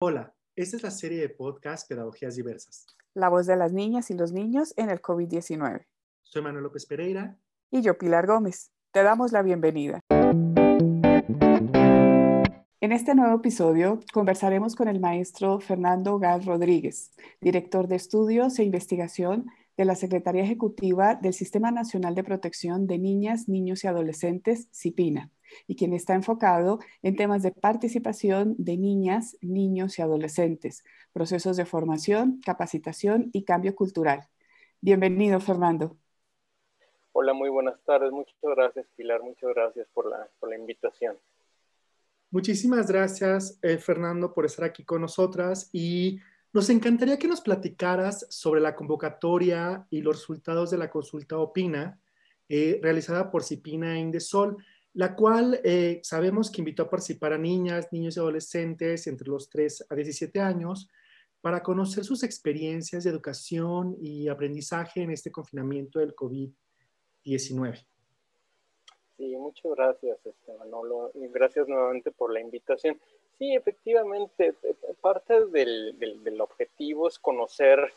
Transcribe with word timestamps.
Hola, 0.00 0.32
esta 0.54 0.76
es 0.76 0.84
la 0.84 0.92
serie 0.92 1.20
de 1.20 1.28
podcast 1.28 1.88
Pedagogías 1.88 2.36
Diversas. 2.36 2.86
La 3.14 3.28
voz 3.28 3.48
de 3.48 3.56
las 3.56 3.72
niñas 3.72 4.12
y 4.12 4.14
los 4.14 4.30
niños 4.30 4.72
en 4.76 4.90
el 4.90 5.02
COVID-19. 5.02 5.86
Soy 6.22 6.40
Manuel 6.40 6.62
López 6.62 6.86
Pereira. 6.86 7.36
Y 7.72 7.82
yo, 7.82 7.98
Pilar 7.98 8.28
Gómez. 8.28 8.70
Te 8.92 9.02
damos 9.02 9.32
la 9.32 9.42
bienvenida. 9.42 9.98
En 12.80 12.92
este 12.92 13.16
nuevo 13.16 13.34
episodio 13.38 13.98
conversaremos 14.12 14.76
con 14.76 14.86
el 14.86 15.00
maestro 15.00 15.58
Fernando 15.58 16.20
Gal 16.20 16.44
Rodríguez, 16.44 17.10
director 17.40 17.88
de 17.88 17.96
estudios 17.96 18.56
e 18.60 18.62
investigación 18.62 19.46
de 19.76 19.84
la 19.84 19.96
Secretaría 19.96 20.44
Ejecutiva 20.44 21.16
del 21.16 21.34
Sistema 21.34 21.72
Nacional 21.72 22.14
de 22.14 22.22
Protección 22.22 22.86
de 22.86 22.98
Niñas, 22.98 23.48
Niños 23.48 23.82
y 23.82 23.88
Adolescentes, 23.88 24.68
CIPINA 24.72 25.32
y 25.66 25.76
quien 25.76 25.92
está 25.92 26.14
enfocado 26.14 26.78
en 27.02 27.16
temas 27.16 27.42
de 27.42 27.52
participación 27.52 28.54
de 28.58 28.76
niñas, 28.76 29.36
niños 29.40 29.98
y 29.98 30.02
adolescentes, 30.02 30.84
procesos 31.12 31.56
de 31.56 31.64
formación, 31.64 32.40
capacitación 32.44 33.30
y 33.32 33.44
cambio 33.44 33.74
cultural. 33.74 34.28
Bienvenido, 34.80 35.40
Fernando. 35.40 35.96
Hola, 37.12 37.32
muy 37.32 37.48
buenas 37.48 37.82
tardes. 37.84 38.12
Muchas 38.12 38.36
gracias, 38.40 38.86
Pilar. 38.96 39.22
Muchas 39.22 39.50
gracias 39.54 39.88
por 39.92 40.08
la, 40.08 40.28
por 40.38 40.50
la 40.50 40.56
invitación. 40.56 41.16
Muchísimas 42.30 42.88
gracias, 42.88 43.58
eh, 43.62 43.78
Fernando, 43.78 44.34
por 44.34 44.44
estar 44.44 44.66
aquí 44.66 44.84
con 44.84 45.00
nosotras 45.00 45.70
y 45.72 46.20
nos 46.52 46.70
encantaría 46.70 47.18
que 47.18 47.26
nos 47.26 47.40
platicaras 47.40 48.26
sobre 48.30 48.60
la 48.60 48.76
convocatoria 48.76 49.86
y 49.90 50.02
los 50.02 50.16
resultados 50.16 50.70
de 50.70 50.78
la 50.78 50.90
consulta 50.90 51.38
OPINA 51.38 51.98
eh, 52.48 52.78
realizada 52.82 53.30
por 53.30 53.44
Cipina 53.44 53.98
Indesol 53.98 54.56
la 54.94 55.14
cual 55.14 55.60
eh, 55.64 56.00
sabemos 56.02 56.50
que 56.50 56.60
invitó 56.60 56.84
a 56.84 56.90
participar 56.90 57.32
a 57.32 57.38
niñas, 57.38 57.88
niños 57.92 58.16
y 58.16 58.20
adolescentes 58.20 59.06
entre 59.06 59.28
los 59.28 59.48
3 59.50 59.86
a 59.90 59.94
17 59.94 60.40
años 60.40 60.88
para 61.40 61.62
conocer 61.62 62.04
sus 62.04 62.24
experiencias 62.24 63.04
de 63.04 63.10
educación 63.10 63.96
y 64.00 64.28
aprendizaje 64.28 65.02
en 65.02 65.10
este 65.10 65.30
confinamiento 65.30 66.00
del 66.00 66.14
COVID-19. 66.14 67.86
Sí, 69.16 69.36
muchas 69.36 69.72
gracias, 69.76 70.18
este, 70.24 70.52
Manolo, 70.58 71.10
y 71.14 71.26
gracias 71.28 71.68
nuevamente 71.68 72.10
por 72.10 72.32
la 72.32 72.40
invitación. 72.40 73.00
Sí, 73.38 73.54
efectivamente, 73.54 74.54
parte 75.00 75.46
del, 75.46 76.40
objetivo 76.40 77.08
es 77.08 77.18
conocer 77.18 77.92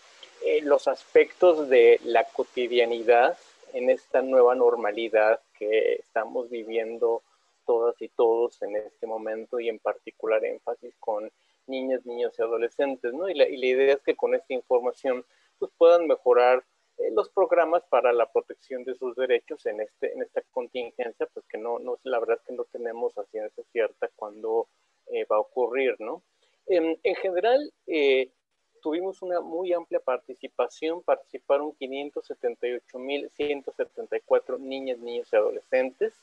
eh, 0.46 0.62
los 0.62 0.88
aspectos 0.88 1.68
de 1.70 2.00
la 2.04 2.26
cotidianidad 2.26 3.38
en 3.74 3.90
esta 3.90 4.22
nueva 4.22 4.56
normalidad 4.56 5.40
que 5.62 5.94
estamos 5.94 6.50
viviendo 6.50 7.22
todas 7.68 8.02
y 8.02 8.10
todos 8.10 8.60
en 8.64 8.78
este 8.78 9.06
momento 9.06 9.60
y 9.60 9.70
en 9.70 9.78
particular 9.78 10.44
énfasis 10.44 10.96
con 11.00 11.32
niñas, 11.68 12.04
niños 12.04 12.34
y 12.40 12.42
adolescentes, 12.42 13.14
¿no? 13.14 13.30
Y 13.30 13.36
la, 13.36 13.48
idea 13.48 13.94
es 13.94 14.02
que 14.02 14.16
con 14.16 14.34
esta 14.34 14.56
información 14.56 15.24
pues 15.60 15.72
puedan 15.78 16.08
mejorar 16.08 16.64
eh, 16.98 17.12
los 17.12 17.30
programas 17.30 17.84
para 17.90 18.12
la 18.12 18.26
protección 18.26 18.84
de 18.86 18.96
sus 18.96 19.16
derechos 19.16 19.64
en, 19.68 19.82
este, 19.82 20.12
en 20.12 20.24
esta 20.24 20.42
contingencia, 20.50 21.28
pues 21.32 21.46
que 21.46 21.60
no, 21.60 21.78
no, 21.78 22.00
la 22.02 22.20
verdad 22.20 22.40
es 22.40 22.48
que 22.48 22.56
no 22.56 22.64
tenemos 22.64 23.16
a 23.20 23.26
ciencia 23.26 23.64
cierta 23.72 24.10
cuándo 24.16 24.68
eh, 25.12 25.26
va 25.32 25.36
a 25.36 25.42
ocurrir, 25.42 25.96
¿no? 26.00 26.24
En, 26.66 27.00
en 27.04 27.16
general, 27.18 27.72
eh, 27.86 28.32
tuvimos 28.82 29.22
una 29.22 29.40
muy 29.40 29.72
amplia 29.74 30.00
participación, 30.00 31.02
participaron 31.02 31.74
578.174 31.74 34.60
niñas, 34.60 35.00
niños 35.00 35.28
y 35.32 35.36
adolescentes, 35.36 36.14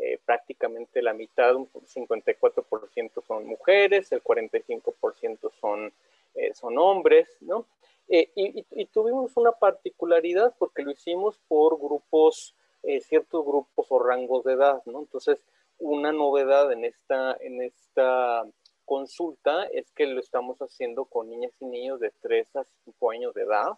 eh, 0.00 0.18
prácticamente 0.24 1.02
la 1.02 1.12
mitad, 1.12 1.56
un 1.56 1.68
54% 1.68 3.20
son 3.26 3.46
mujeres, 3.46 4.12
el 4.12 4.22
45% 4.22 5.50
son, 5.60 5.92
eh, 6.36 6.54
son 6.54 6.78
hombres, 6.78 7.28
¿no? 7.40 7.66
Eh, 8.08 8.30
y, 8.36 8.64
y, 8.70 8.86
tuvimos 8.86 9.36
una 9.36 9.52
particularidad 9.52 10.54
porque 10.58 10.82
lo 10.82 10.92
hicimos 10.92 11.38
por 11.48 11.78
grupos, 11.78 12.54
ciertos 13.00 13.44
grupos 13.44 13.86
o 13.90 13.98
rangos 13.98 14.44
de 14.44 14.52
edad, 14.52 14.80
¿no? 14.86 15.00
Entonces, 15.00 15.38
una 15.78 16.12
novedad 16.12 16.72
en 16.72 16.84
esta, 16.84 17.36
en 17.40 17.60
esta 17.60 18.46
consulta 18.88 19.64
es 19.64 19.92
que 19.92 20.06
lo 20.06 20.18
estamos 20.18 20.56
haciendo 20.60 21.04
con 21.04 21.28
niñas 21.28 21.52
y 21.60 21.66
niños 21.66 22.00
de 22.00 22.10
3 22.22 22.56
a 22.56 22.64
5 22.86 23.10
años 23.10 23.34
de 23.34 23.42
edad 23.42 23.72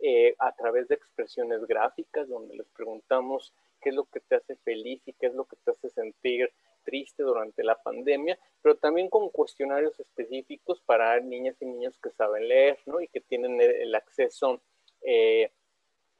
eh, 0.00 0.34
a 0.40 0.52
través 0.56 0.88
de 0.88 0.96
expresiones 0.96 1.64
gráficas 1.66 2.28
donde 2.28 2.56
les 2.56 2.68
preguntamos 2.70 3.54
qué 3.80 3.90
es 3.90 3.94
lo 3.94 4.06
que 4.06 4.18
te 4.18 4.34
hace 4.34 4.56
feliz 4.56 5.00
y 5.06 5.12
qué 5.12 5.26
es 5.26 5.34
lo 5.34 5.44
que 5.44 5.54
te 5.64 5.70
hace 5.70 5.88
sentir 5.90 6.50
triste 6.82 7.22
durante 7.22 7.62
la 7.62 7.76
pandemia, 7.80 8.36
pero 8.60 8.76
también 8.76 9.08
con 9.08 9.28
cuestionarios 9.28 10.00
específicos 10.00 10.80
para 10.80 11.20
niñas 11.20 11.54
y 11.60 11.66
niños 11.66 11.96
que 12.02 12.10
saben 12.10 12.48
leer 12.48 12.76
¿no? 12.86 13.00
y 13.00 13.06
que 13.06 13.20
tienen 13.20 13.60
el, 13.60 13.94
acceso 13.94 14.60
eh, 15.02 15.52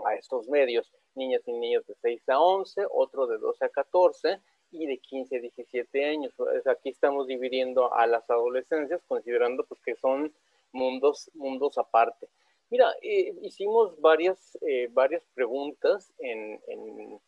a 0.04 0.14
estos 0.14 0.46
medios. 0.48 0.92
Niñas 1.16 1.42
y 1.46 1.52
niños 1.52 1.84
de 1.86 1.96
6 1.96 2.28
a 2.28 2.38
11, 2.38 2.82
otro 2.92 3.26
de 3.26 3.38
12 3.38 3.64
a 3.64 3.68
14 3.70 4.40
y 4.70 4.86
de 4.86 4.98
15 4.98 5.36
a 5.36 5.40
17 5.40 6.04
años. 6.04 6.32
Aquí 6.66 6.90
estamos 6.90 7.26
dividiendo 7.26 7.92
a 7.94 8.06
las 8.06 8.28
adolescencias, 8.30 9.02
considerando 9.06 9.64
pues, 9.64 9.80
que 9.80 9.94
son 9.96 10.32
mundos, 10.72 11.30
mundos 11.34 11.78
aparte. 11.78 12.28
Mira, 12.70 12.92
eh, 13.02 13.34
hicimos 13.42 14.00
varias, 14.00 14.56
eh, 14.62 14.88
varias 14.92 15.26
preguntas 15.34 16.12
en, 16.18 16.60
en, 16.68 17.20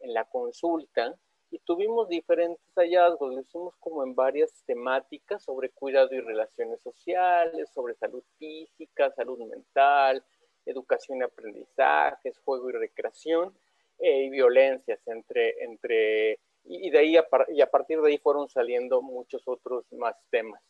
en, 0.00 0.14
la 0.14 0.24
consulta 0.26 1.14
y 1.50 1.58
tuvimos 1.60 2.08
diferentes 2.08 2.64
hallazgos. 2.74 3.34
Lo 3.34 3.40
hicimos 3.40 3.74
como 3.76 4.04
en 4.04 4.14
varias 4.14 4.62
temáticas 4.66 5.42
sobre 5.42 5.70
cuidado 5.70 6.14
y 6.14 6.20
relaciones 6.20 6.82
sociales, 6.82 7.70
sobre 7.72 7.94
salud 7.94 8.22
física, 8.38 9.10
salud 9.12 9.38
mental, 9.38 10.22
educación 10.66 11.18
y 11.18 11.22
aprendizajes, 11.22 12.38
juego 12.38 12.68
y 12.68 12.72
recreación 12.72 13.54
eh, 13.98 14.24
y 14.24 14.30
violencias 14.30 15.00
entre, 15.06 15.64
entre 15.64 16.38
y, 16.70 16.90
de 16.90 16.98
ahí 16.98 17.16
y 17.48 17.60
a 17.60 17.70
partir 17.70 18.00
de 18.00 18.10
ahí 18.10 18.18
fueron 18.18 18.48
saliendo 18.48 19.02
muchos 19.02 19.42
otros 19.46 19.84
más 19.92 20.14
temas. 20.30 20.62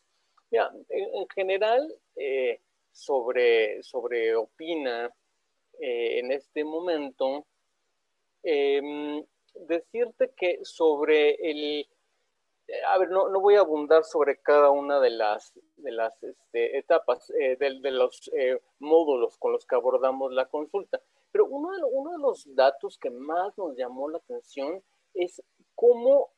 Mira, 0.49 0.71
en, 0.89 1.27
general, 1.29 1.95
eh, 2.15 2.59
sobre, 2.91 3.83
sobre 3.83 4.35
Opina, 4.35 5.13
eh, 5.79 6.19
en 6.19 6.31
este 6.31 6.63
momento, 6.63 7.45
em, 8.43 9.23
decirte 9.53 10.31
que 10.35 10.59
sobre 10.63 11.35
el, 11.35 11.87
a 12.87 12.97
ver, 12.97 13.09
no, 13.09 13.29
no, 13.29 13.39
voy 13.39 13.55
a 13.55 13.59
abundar 13.59 14.03
sobre 14.03 14.41
cada 14.41 14.71
una 14.71 14.99
de 14.99 15.11
las, 15.11 15.53
de 15.77 15.91
las 15.91 16.21
este, 16.23 16.77
etapas, 16.79 17.29
eh, 17.39 17.57
de, 17.57 17.79
de, 17.79 17.91
los 17.91 18.29
módulos 18.79 19.37
con 19.37 19.51
los 19.51 19.65
que 19.65 19.75
abordamos 19.75 20.33
la 20.33 20.47
consulta, 20.47 20.99
pero 21.31 21.45
uno 21.45 21.71
de, 21.71 21.83
uno 21.83 22.11
de 22.11 22.17
los 22.17 22.55
datos 22.55 22.97
que 22.97 23.11
más 23.11 23.55
nos 23.57 23.77
llamó 23.77 24.09
la 24.09 24.17
atención 24.17 24.83
es 25.13 25.41
cómo, 25.81 26.29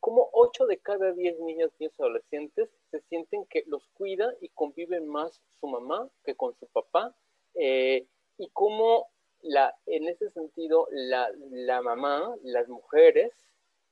como 0.00 0.30
8 0.32 0.66
de 0.66 0.78
cada 0.78 1.12
10 1.12 1.38
niños 1.40 1.70
y 1.78 1.84
adolescentes 1.84 2.70
se 2.90 3.00
sienten 3.02 3.44
que 3.44 3.62
los 3.66 3.86
cuida 3.88 4.32
y 4.40 4.48
conviven 4.48 5.06
más 5.06 5.42
su 5.60 5.66
mamá 5.66 6.08
que 6.24 6.34
con 6.34 6.54
su 6.58 6.66
papá, 6.68 7.14
eh, 7.54 8.06
y 8.38 8.48
cómo 8.54 9.10
la, 9.42 9.76
en 9.84 10.08
ese 10.08 10.30
sentido 10.30 10.88
la, 10.90 11.30
la 11.50 11.82
mamá, 11.82 12.34
las 12.42 12.68
mujeres, 12.68 13.32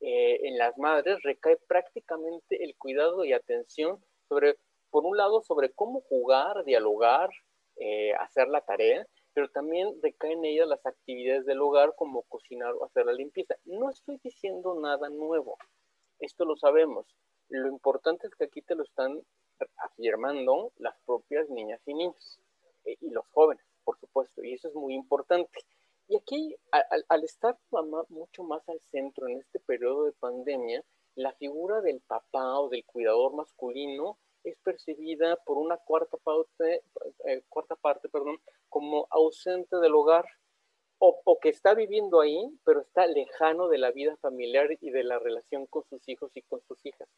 eh, 0.00 0.40
en 0.48 0.56
las 0.56 0.78
madres 0.78 1.22
recae 1.22 1.58
prácticamente 1.68 2.64
el 2.64 2.76
cuidado 2.78 3.26
y 3.26 3.34
atención 3.34 4.02
sobre, 4.26 4.56
por 4.88 5.04
un 5.04 5.18
lado, 5.18 5.42
sobre 5.42 5.70
cómo 5.72 6.00
jugar, 6.00 6.64
dialogar, 6.64 7.28
eh, 7.76 8.14
hacer 8.14 8.48
la 8.48 8.62
tarea, 8.62 9.06
pero 9.36 9.50
también 9.50 10.00
recaen 10.02 10.38
en 10.38 10.44
ella 10.46 10.64
las 10.64 10.86
actividades 10.86 11.44
del 11.44 11.60
hogar 11.60 11.94
como 11.94 12.22
cocinar 12.22 12.72
o 12.72 12.86
hacer 12.86 13.04
la 13.04 13.12
limpieza. 13.12 13.54
No 13.66 13.90
estoy 13.90 14.18
diciendo 14.24 14.80
nada 14.80 15.10
nuevo, 15.10 15.58
esto 16.20 16.46
lo 16.46 16.56
sabemos. 16.56 17.04
Lo 17.50 17.68
importante 17.68 18.26
es 18.26 18.34
que 18.34 18.44
aquí 18.44 18.62
te 18.62 18.74
lo 18.74 18.82
están 18.82 19.20
afirmando 19.76 20.72
las 20.78 20.96
propias 21.04 21.50
niñas 21.50 21.82
y 21.84 21.92
niños, 21.92 22.40
eh, 22.86 22.96
y 22.98 23.10
los 23.10 23.26
jóvenes, 23.28 23.62
por 23.84 23.98
supuesto, 23.98 24.42
y 24.42 24.54
eso 24.54 24.68
es 24.68 24.74
muy 24.74 24.94
importante. 24.94 25.58
Y 26.08 26.16
aquí, 26.16 26.56
al, 26.70 27.04
al 27.06 27.22
estar 27.22 27.58
mamá 27.70 28.06
mucho 28.08 28.42
más 28.42 28.66
al 28.70 28.80
centro 28.90 29.28
en 29.28 29.40
este 29.40 29.60
periodo 29.60 30.04
de 30.04 30.12
pandemia, 30.12 30.82
la 31.14 31.32
figura 31.32 31.82
del 31.82 32.00
papá 32.00 32.58
o 32.58 32.70
del 32.70 32.86
cuidador 32.86 33.34
masculino 33.34 34.18
es 34.50 34.56
percibida 34.58 35.36
por 35.44 35.58
una 35.58 35.76
cuarta 35.76 36.16
parte, 36.18 36.82
eh, 37.24 37.42
cuarta 37.48 37.76
parte 37.76 38.08
perdón, 38.08 38.38
como 38.68 39.06
ausente 39.10 39.76
del 39.76 39.94
hogar 39.94 40.26
o, 40.98 41.38
que 41.40 41.50
está 41.50 41.74
viviendo 41.74 42.20
ahí, 42.20 42.50
pero 42.64 42.80
está 42.80 43.06
lejano 43.06 43.68
de 43.68 43.78
la 43.78 43.90
vida 43.90 44.16
familiar 44.16 44.68
y 44.80 44.90
de 44.90 45.04
la 45.04 45.18
relación 45.18 45.66
con 45.66 45.84
sus 45.84 46.08
hijos 46.08 46.30
y 46.34 46.42
con 46.42 46.62
sus 46.62 46.84
hijas. 46.86 47.08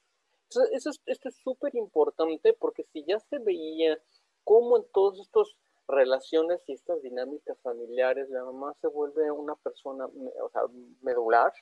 Eso 0.73 0.91
es, 0.91 1.01
esto 1.07 1.29
es 1.29 1.37
súper 1.37 1.75
importante 1.77 2.55
porque 2.55 2.83
si 2.85 3.05
ya 3.05 3.21
se 3.21 3.39
veía 3.39 3.99
cómo 4.43 4.79
en 4.79 4.85
todas 4.93 5.21
estas 5.21 5.55
relaciones 5.87 6.61
y 6.67 6.73
estas 6.73 7.03
dinámicas 7.03 7.59
familiares 7.61 8.29
la 8.31 8.45
mamá 8.45 8.75
se 8.81 8.89
vuelve 8.89 9.31
una 9.31 9.55
persona 9.57 10.07
o 10.07 10.49
sea, 10.51 10.63
medular, 11.03 11.53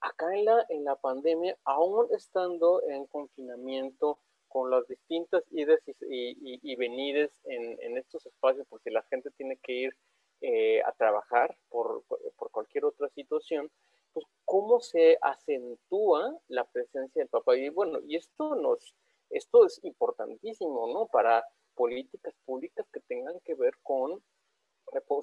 acá 0.00 0.34
en 0.34 0.44
la, 0.44 0.66
en 0.68 0.84
la 0.84 0.96
pandemia, 0.96 1.56
aún 1.64 2.08
estando 2.12 2.82
en 2.88 3.06
confinamiento, 3.06 4.18
con 4.54 4.70
las 4.70 4.86
distintas 4.86 5.42
idas 5.50 5.80
y, 6.08 6.60
y, 6.62 6.76
venires 6.76 7.32
en, 7.42 7.76
en, 7.82 7.98
estos 7.98 8.24
espacios, 8.24 8.64
porque 8.70 8.92
la 8.92 9.02
gente 9.10 9.32
tiene 9.32 9.56
que 9.56 9.72
ir 9.72 9.96
eh, 10.42 10.80
a 10.82 10.92
trabajar 10.92 11.56
por, 11.68 12.04
cualquier 12.52 12.84
otra 12.84 13.08
situación, 13.08 13.68
pues 14.12 14.24
cómo 14.44 14.78
se 14.78 15.18
acentúa 15.22 16.38
la 16.46 16.62
presencia 16.66 17.20
del 17.20 17.28
papá. 17.28 17.56
Y 17.56 17.68
bueno, 17.68 17.98
y 18.06 18.14
esto 18.14 18.54
nos, 18.54 18.94
esto 19.28 19.66
es 19.66 19.82
importantísimo, 19.82 20.86
¿no? 20.86 21.08
Para 21.08 21.44
políticas 21.74 22.34
públicas 22.44 22.86
que 22.92 23.00
tengan 23.00 23.40
que 23.40 23.56
ver 23.56 23.74
con 23.82 24.22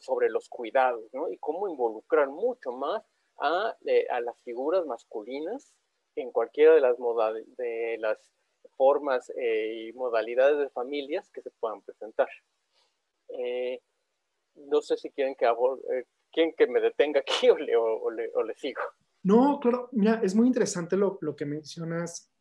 sobre 0.01 0.29
los 0.29 0.49
cuidados, 0.49 1.05
¿no? 1.13 1.31
Y 1.31 1.37
cómo 1.37 1.69
involucrar 1.69 2.27
mucho 2.27 2.73
más 2.73 3.01
a, 3.37 3.77
eh, 3.85 4.07
a 4.09 4.19
las 4.19 4.41
figuras 4.41 4.85
masculinas 4.85 5.71
en 6.17 6.33
cualquiera 6.33 6.75
de 6.75 6.81
las, 6.81 6.97
de 7.55 7.97
las 7.97 8.19
formas 8.75 9.31
eh, 9.37 9.87
y 9.87 9.93
modalidades 9.93 10.57
de 10.57 10.69
familias 10.69 11.29
que 11.31 11.41
se 11.41 11.51
puedan 11.51 11.81
presentar. 11.81 12.27
Eh, 13.29 13.81
no 14.55 14.81
sé 14.81 14.97
si 14.97 15.09
quieren 15.11 15.35
que, 15.35 15.47
quieren 16.31 16.53
que 16.57 16.67
me 16.67 16.81
detenga 16.81 17.21
aquí 17.21 17.49
o 17.49 17.57
le, 17.57 17.75
o, 17.75 18.09
le, 18.43 18.55
sigo. 18.55 18.81
No, 19.23 19.59
claro, 19.59 19.89
mira, 19.91 20.19
es 20.23 20.35
muy 20.35 20.47
interesante 20.47 20.97
lo, 20.97 21.17
lo 21.21 21.35
que 21.35 21.45
mencionas, 21.45 22.31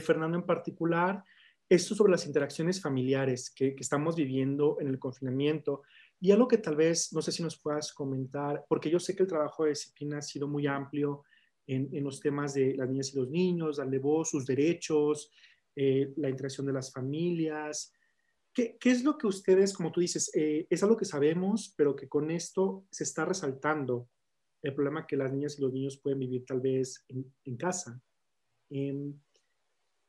Fernando, 0.00 0.36
en 0.36 0.46
particular, 0.46 1.22
esto 1.68 1.94
sobre 1.94 2.12
las 2.12 2.26
interacciones 2.26 2.80
familiares 2.80 3.50
que, 3.50 3.74
que, 3.74 3.82
estamos 3.82 4.14
viviendo 4.14 4.78
en 4.80 4.88
el 4.88 4.98
confinamiento. 4.98 5.82
Y 6.20 6.30
algo 6.30 6.48
que 6.48 6.58
tal 6.58 6.76
vez, 6.76 7.12
no 7.12 7.22
sé 7.22 7.32
si 7.32 7.42
nos 7.42 7.60
puedas 7.60 7.92
comentar, 7.92 8.64
porque 8.68 8.88
yo 8.88 9.00
sé 9.00 9.14
que 9.14 9.24
el 9.24 9.28
trabajo 9.28 9.64
de 9.64 9.70
disciplina 9.70 10.18
ha 10.18 10.22
sido 10.22 10.48
muy 10.48 10.66
amplio 10.66 11.24
en, 11.66 11.88
en 11.94 12.04
los 12.04 12.20
temas 12.20 12.54
de 12.54 12.74
las 12.74 12.88
niñas 12.88 13.12
y 13.12 13.16
los 13.16 13.28
niños, 13.28 13.76
darle 13.76 13.98
voz, 13.98 14.30
sus 14.30 14.46
derechos, 14.46 15.30
eh, 15.74 16.12
la 16.16 16.30
interacción 16.30 16.66
de 16.66 16.72
las 16.72 16.92
familias. 16.92 17.92
¿Qué, 18.52 18.76
¿Qué, 18.78 18.90
es 18.90 19.04
lo 19.04 19.18
que 19.18 19.26
ustedes, 19.26 19.74
como 19.74 19.92
tú 19.92 20.00
dices, 20.00 20.30
eh, 20.34 20.66
es 20.70 20.82
algo 20.82 20.96
que 20.96 21.04
sabemos, 21.04 21.74
pero 21.76 21.94
que 21.94 22.08
con 22.08 22.30
esto 22.30 22.86
se 22.90 23.04
está 23.04 23.24
resaltando 23.24 24.08
el 24.62 24.74
problema 24.74 25.06
que 25.06 25.16
las 25.16 25.32
niñas 25.32 25.58
y 25.58 25.62
los 25.62 25.72
niños 25.72 25.98
pueden 25.98 26.20
vivir 26.20 26.44
tal 26.46 26.60
vez 26.60 27.04
en, 27.08 27.30
en 27.44 27.56
casa? 27.56 28.00
Em, 28.70 29.14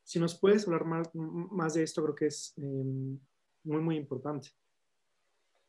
si 0.02 0.18
nos 0.18 0.38
puedes 0.38 0.66
hablar 0.66 0.86
más, 0.86 1.10
más, 1.14 1.74
de 1.74 1.82
esto, 1.82 2.02
creo 2.02 2.14
que 2.14 2.26
es 2.26 2.54
em, 2.56 3.18
muy, 3.64 3.80
muy 3.82 3.96
importante. 3.96 4.48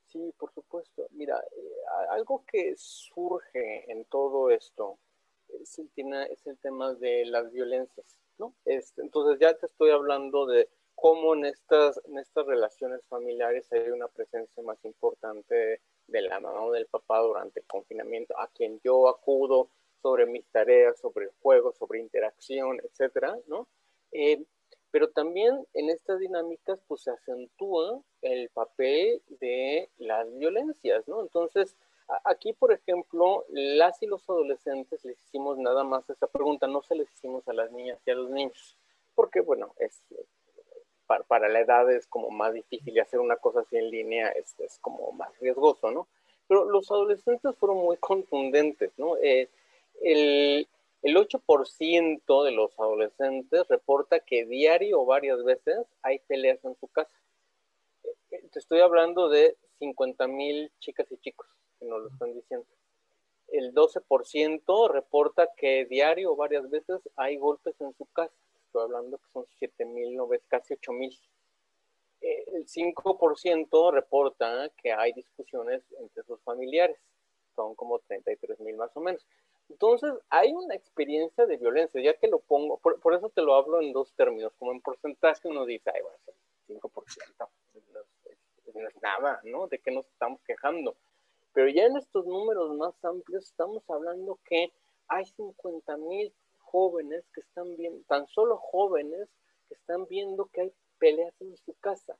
Sí, 0.07 0.33
por 0.37 0.53
supuesto. 0.53 1.07
Mira, 1.11 1.35
eh, 1.35 2.11
algo 2.11 2.45
que 2.49 2.73
surge 2.77 3.91
en 3.91 4.05
todo 4.05 4.49
esto 4.49 4.97
el, 5.53 5.61
es 5.63 6.47
el 6.47 6.57
tema 6.59 6.93
de 6.95 7.25
las 7.25 7.51
violencias, 7.51 8.17
¿no? 8.37 8.53
Este, 8.65 9.01
entonces 9.01 9.39
ya 9.39 9.53
te 9.53 9.65
estoy 9.65 9.91
hablando 9.91 10.45
de 10.45 10.69
cómo 10.95 11.33
en 11.33 11.45
estas, 11.45 11.99
en 12.05 12.17
estas 12.17 12.45
relaciones 12.45 13.05
familiares 13.07 13.71
hay 13.71 13.89
una 13.89 14.07
presencia 14.07 14.61
más 14.63 14.83
importante 14.83 15.81
de 16.07 16.21
la 16.21 16.39
mamá 16.39 16.63
o 16.63 16.71
del 16.71 16.87
papá 16.87 17.19
durante 17.19 17.61
el 17.61 17.67
confinamiento, 17.67 18.37
a 18.39 18.47
quien 18.47 18.79
yo 18.83 19.07
acudo 19.07 19.69
sobre 20.01 20.25
mis 20.25 20.45
tareas, 20.47 20.99
sobre 20.99 21.25
el 21.25 21.31
juego, 21.41 21.71
sobre 21.73 21.99
interacción, 21.99 22.79
etcétera, 22.83 23.37
¿no? 23.47 23.67
Eh, 24.11 24.43
pero 24.91 25.09
también 25.09 25.65
en 25.73 25.89
estas 25.89 26.19
dinámicas 26.19 26.81
pues 26.87 27.01
se 27.01 27.11
acentúa 27.11 28.01
el 28.21 28.49
papel 28.49 29.21
de 29.39 29.89
las 29.97 30.35
violencias, 30.37 31.07
¿no? 31.07 31.21
Entonces, 31.21 31.75
aquí, 32.23 32.53
por 32.53 32.71
ejemplo, 32.71 33.45
las 33.49 34.01
y 34.01 34.07
los 34.07 34.27
adolescentes 34.29 35.03
les 35.05 35.19
hicimos 35.23 35.57
nada 35.57 35.83
más 35.83 36.09
esa 36.09 36.27
pregunta, 36.27 36.67
no 36.67 36.81
se 36.81 36.95
les 36.95 37.11
hicimos 37.13 37.47
a 37.47 37.53
las 37.53 37.71
niñas 37.71 37.99
y 38.05 38.11
a 38.11 38.15
los 38.15 38.29
niños, 38.29 38.77
porque, 39.15 39.41
bueno, 39.41 39.73
es, 39.77 40.01
para, 41.27 41.49
la 41.49 41.59
edad 41.59 41.91
es 41.91 42.07
como 42.07 42.29
más 42.29 42.53
difícil 42.53 42.95
y 42.95 42.99
hacer 42.99 43.19
una 43.19 43.35
cosa 43.37 43.61
así 43.61 43.77
en 43.77 43.89
línea 43.89 44.29
es, 44.29 44.79
como 44.79 45.11
más 45.11 45.37
riesgoso, 45.39 45.91
¿no? 45.91 46.07
Pero 46.47 46.65
los 46.65 46.89
adolescentes 46.89 47.55
fueron 47.57 47.77
muy 47.77 47.97
contundentes, 47.97 48.91
¿no? 48.97 49.17
Eh, 49.17 49.49
el, 50.01 50.67
el 51.03 51.15
8% 51.15 52.43
de 52.43 52.51
los 52.51 52.79
adolescentes 52.79 53.67
reporta 53.67 54.19
que 54.19 54.45
diario 54.45 55.01
o 55.01 55.05
varias 55.05 55.43
veces 55.43 55.85
hay 56.01 56.19
peleas 56.19 56.63
en 56.65 56.75
su 56.79 56.87
casa. 56.87 57.13
Eh, 58.31 58.47
te 58.51 58.59
estoy 58.59 58.79
hablando 58.79 59.29
de 59.29 59.55
50 59.79 60.27
mil 60.27 60.71
chicas 60.79 61.11
y 61.11 61.17
chicos 61.17 61.58
que 61.79 61.85
nos 61.85 62.01
lo 62.01 62.07
están 62.09 62.33
diciendo. 62.33 62.65
El 63.47 63.73
12% 63.73 64.91
reporta 64.91 65.49
que 65.57 65.85
diario 65.85 66.33
o 66.33 66.35
varias 66.35 66.69
veces 66.69 67.01
hay 67.15 67.37
golpes 67.37 67.79
en 67.81 67.93
su 67.95 68.05
casa. 68.07 68.33
Estoy 68.65 68.83
hablando 68.83 69.17
que 69.17 69.31
son 69.33 69.45
7 69.57 69.85
mil, 69.85 70.15
no 70.15 70.27
ves, 70.27 70.41
casi 70.47 70.73
8 70.73 70.91
mil. 70.93 71.17
Eh, 72.21 72.43
el 72.53 72.67
5% 72.67 73.91
reporta 73.91 74.69
que 74.77 74.91
hay 74.91 75.13
discusiones 75.13 75.81
entre 75.99 76.23
sus 76.23 76.39
familiares. 76.41 76.97
Son 77.55 77.73
como 77.75 77.99
33 77.99 78.59
mil 78.59 78.75
más 78.75 78.95
o 78.95 78.99
menos. 78.99 79.25
Entonces, 79.69 80.13
hay 80.29 80.51
una 80.51 80.75
experiencia 80.75 81.45
de 81.45 81.57
violencia, 81.57 82.01
ya 82.01 82.15
que 82.15 82.27
lo 82.27 82.39
pongo, 82.39 82.77
por, 82.79 83.13
eso 83.13 83.29
te 83.29 83.41
lo 83.41 83.53
hablo 83.53 83.81
en 83.81 83.93
dos 83.93 84.11
términos, 84.13 84.51
como 84.57 84.71
en 84.71 84.81
porcentaje 84.81 85.47
uno 85.47 85.63
dice, 85.65 85.91
ay, 85.93 86.01
bueno, 86.01 86.17
5%, 86.67 87.49
no 88.73 88.87
es 88.87 89.01
nada, 89.01 89.39
¿no? 89.43 89.67
¿De 89.67 89.79
qué 89.79 89.91
nos 89.91 90.07
estamos 90.07 90.41
quejando? 90.41 90.95
Pero 91.53 91.69
ya 91.69 91.85
en 91.85 91.97
estos 91.97 92.25
números 92.25 92.75
más 92.75 92.93
amplios 93.03 93.45
estamos 93.45 93.83
hablando 93.89 94.39
que 94.45 94.71
hay 95.07 95.25
50 95.25 95.97
mil 95.97 96.33
jóvenes 96.59 97.23
que 97.33 97.41
están 97.41 97.75
viendo, 97.75 98.01
tan 98.07 98.27
solo 98.27 98.57
jóvenes 98.57 99.27
que 99.67 99.75
están 99.75 100.05
viendo 100.07 100.45
que 100.45 100.61
hay 100.61 100.73
peleas 100.99 101.33
en 101.41 101.57
su 101.57 101.73
casa. 101.79 102.17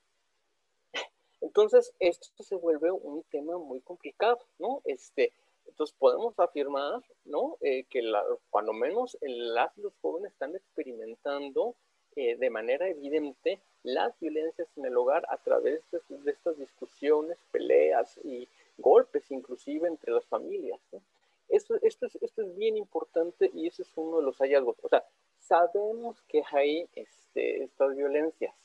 Entonces, 1.42 1.94
esto 2.00 2.44
se 2.44 2.56
vuelve 2.56 2.92
un 2.92 3.24
tema 3.32 3.58
muy 3.58 3.82
complicado, 3.82 4.40
¿no? 4.58 4.82
Este, 4.86 5.32
entonces 5.70 5.96
podemos 6.00 6.38
afirmar, 6.40 7.02
¿no? 7.26 7.58
Eh, 7.62 7.86
que 7.90 8.02
la, 8.02 8.24
cuando 8.50 8.74
menos 8.74 9.18
las, 9.22 9.78
los 9.78 9.94
jóvenes 10.02 10.32
están 10.32 10.56
experimentando 10.56 11.76
eh, 12.16 12.36
de 12.38 12.50
manera 12.50 12.90
evidente 12.90 13.62
las 13.84 14.20
violencias 14.20 14.68
en 14.76 14.86
el 14.86 14.98
hogar 14.98 15.26
a 15.30 15.38
través 15.38 15.82
de, 15.92 16.32
estas 16.32 16.58
discusiones, 16.58 17.38
peleas 17.52 18.20
y 18.24 18.48
golpes 18.80 19.30
inclusive 19.32 19.88
entre 19.88 20.12
las 20.12 20.26
familias. 20.26 20.80
¿no? 20.92 21.02
Esto, 21.50 21.76
es, 21.82 21.98
esto 22.22 22.42
es 22.42 22.56
bien 22.56 22.78
importante 22.78 23.50
y 23.54 23.68
ese 23.68 23.82
es 23.82 23.92
uno 23.96 24.18
de 24.18 24.24
los 24.24 24.38
hallazgos. 24.38 24.78
O 24.84 24.88
sea, 24.88 25.04
sabemos 25.40 26.22
que 26.28 26.44
hay 26.52 26.88
este, 26.94 27.64
estas 27.64 27.96
violencias, 27.96 28.56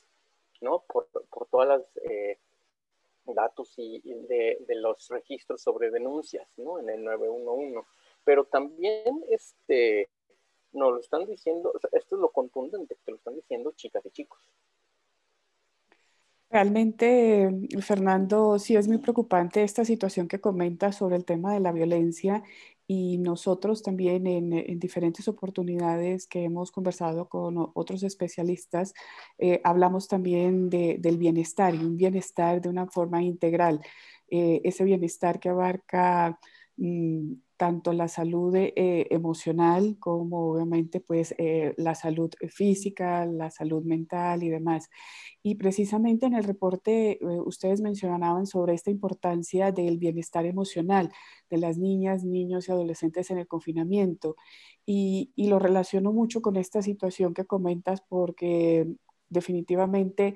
¿no? 0.61 0.83
Por, 0.87 1.07
por 1.29 1.47
todas 1.47 1.67
las 1.67 1.97
eh, 2.09 2.37
datos 3.25 3.73
y, 3.77 3.99
de, 4.03 4.57
de, 4.67 4.75
los 4.75 5.07
registros 5.09 5.61
sobre 5.61 5.89
denuncias, 5.89 6.47
¿no? 6.57 6.77
En 6.79 6.89
el 6.89 7.03
911. 7.03 7.87
Pero 8.23 8.45
también 8.45 9.23
este, 9.29 10.09
nos 10.71 10.91
lo 10.91 10.99
están 10.99 11.25
diciendo, 11.25 11.73
esto 11.91 12.15
es 12.15 12.21
lo 12.21 12.29
contundente, 12.29 12.97
que 13.03 13.11
lo 13.11 13.17
están 13.17 13.35
diciendo 13.35 13.71
chicas 13.75 14.05
y 14.05 14.11
chicos. 14.11 14.47
Realmente, 16.51 17.49
Fernando, 17.81 18.59
sí 18.59 18.75
es 18.75 18.87
muy 18.87 18.99
preocupante 18.99 19.63
esta 19.63 19.83
situación 19.83 20.27
que 20.27 20.39
comenta 20.39 20.91
sobre 20.91 21.15
el 21.17 21.25
tema 21.25 21.53
de 21.53 21.59
la 21.59 21.71
violencia 21.73 22.43
y 22.87 23.17
nosotros 23.17 23.81
también 23.81 24.27
en, 24.27 24.53
en 24.53 24.79
diferentes 24.79 25.27
oportunidades 25.27 26.27
que 26.27 26.43
hemos 26.43 26.71
conversado 26.71 27.27
con 27.27 27.55
otros 27.73 28.03
especialistas, 28.03 28.93
eh, 29.39 29.59
hablamos 29.63 30.07
también 30.07 30.69
de, 30.69 30.97
del 30.99 31.17
bienestar 31.17 31.73
y 31.75 31.79
un 31.79 31.97
bienestar 31.97 32.61
de 32.61 32.69
una 32.69 32.85
forma 32.87 33.21
integral. 33.23 33.81
Eh, 34.29 34.61
ese 34.63 34.83
bienestar 34.85 35.39
que 35.39 35.49
abarca 35.49 36.39
mm, 36.77 37.33
tanto 37.57 37.93
la 37.93 38.07
salud 38.07 38.53
eh, 38.55 39.07
emocional 39.09 39.97
como 39.99 40.51
obviamente 40.51 40.99
pues 40.99 41.33
eh, 41.37 41.73
la 41.77 41.95
salud 41.95 42.31
física, 42.49 43.25
la 43.25 43.49
salud 43.51 43.83
mental 43.83 44.43
y 44.43 44.49
demás. 44.49 44.89
Y 45.43 45.55
precisamente 45.55 46.25
en 46.25 46.33
el 46.33 46.43
reporte 46.43 47.13
eh, 47.13 47.25
ustedes 47.45 47.81
mencionaban 47.81 48.45
sobre 48.47 48.73
esta 48.73 48.91
importancia 48.91 49.71
del 49.71 49.97
bienestar 49.97 50.45
emocional 50.45 51.11
de 51.49 51.57
las 51.57 51.77
niñas, 51.77 52.23
niños 52.23 52.67
y 52.67 52.71
adolescentes 52.71 53.31
en 53.31 53.37
el 53.39 53.47
confinamiento. 53.47 54.35
Y, 54.85 55.31
y 55.35 55.47
lo 55.47 55.59
relaciono 55.59 56.11
mucho 56.11 56.41
con 56.41 56.57
esta 56.57 56.81
situación 56.81 57.33
que 57.33 57.45
comentas 57.45 58.01
porque 58.01 58.87
definitivamente 59.29 60.35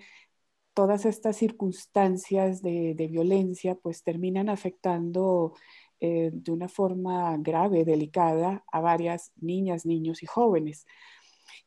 todas 0.73 1.05
estas 1.05 1.35
circunstancias 1.37 2.61
de, 2.61 2.93
de 2.95 3.07
violencia 3.07 3.75
pues 3.75 4.03
terminan 4.03 4.49
afectando 4.49 5.53
eh, 6.01 6.31
de 6.33 6.51
una 6.51 6.69
forma 6.69 7.35
grave, 7.37 7.85
delicada, 7.85 8.63
a 8.71 8.79
varias 8.79 9.31
niñas, 9.35 9.85
niños 9.85 10.23
y 10.23 10.25
jóvenes. 10.25 10.85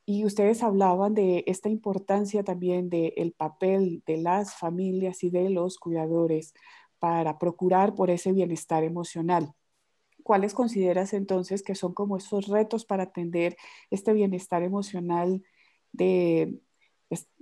Y 0.05 0.25
ustedes 0.25 0.63
hablaban 0.63 1.15
de 1.15 1.45
esta 1.47 1.69
importancia 1.69 2.43
también 2.43 2.91
del 2.91 3.33
papel 3.37 4.03
de 4.07 4.17
las 4.17 4.55
familias 4.55 5.23
y 5.23 5.31
de 5.31 5.51
los 5.51 5.79
cuidadores 5.79 6.55
para 6.99 7.39
procurar 7.39 7.95
por 7.95 8.11
ese 8.11 8.33
bienestar 8.33 8.85
emocional. 8.85 9.55
¿Cuáles 10.23 10.55
consideras 10.55 11.13
entonces 11.15 11.63
que 11.63 11.75
son 11.75 11.95
como 11.95 12.17
esos 12.17 12.47
retos 12.47 12.85
para 12.85 13.05
atender 13.05 13.57
este 13.91 14.13
bienestar 14.13 14.63
emocional 14.63 15.43
de, 15.93 16.61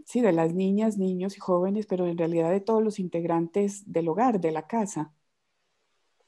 sí, 0.06 0.20
de 0.20 0.32
las 0.32 0.54
niñas, 0.54 0.99
niños 0.99 1.37
y 1.37 1.40
jóvenes, 1.40 1.87
pero 1.87 2.06
en 2.06 2.18
realidad 2.18 2.50
de 2.50 2.61
todos 2.61 2.82
los 2.82 2.99
integrantes 2.99 3.90
del 3.90 4.09
hogar, 4.09 4.40
de 4.40 4.50
la 4.50 4.66
casa. 4.66 5.12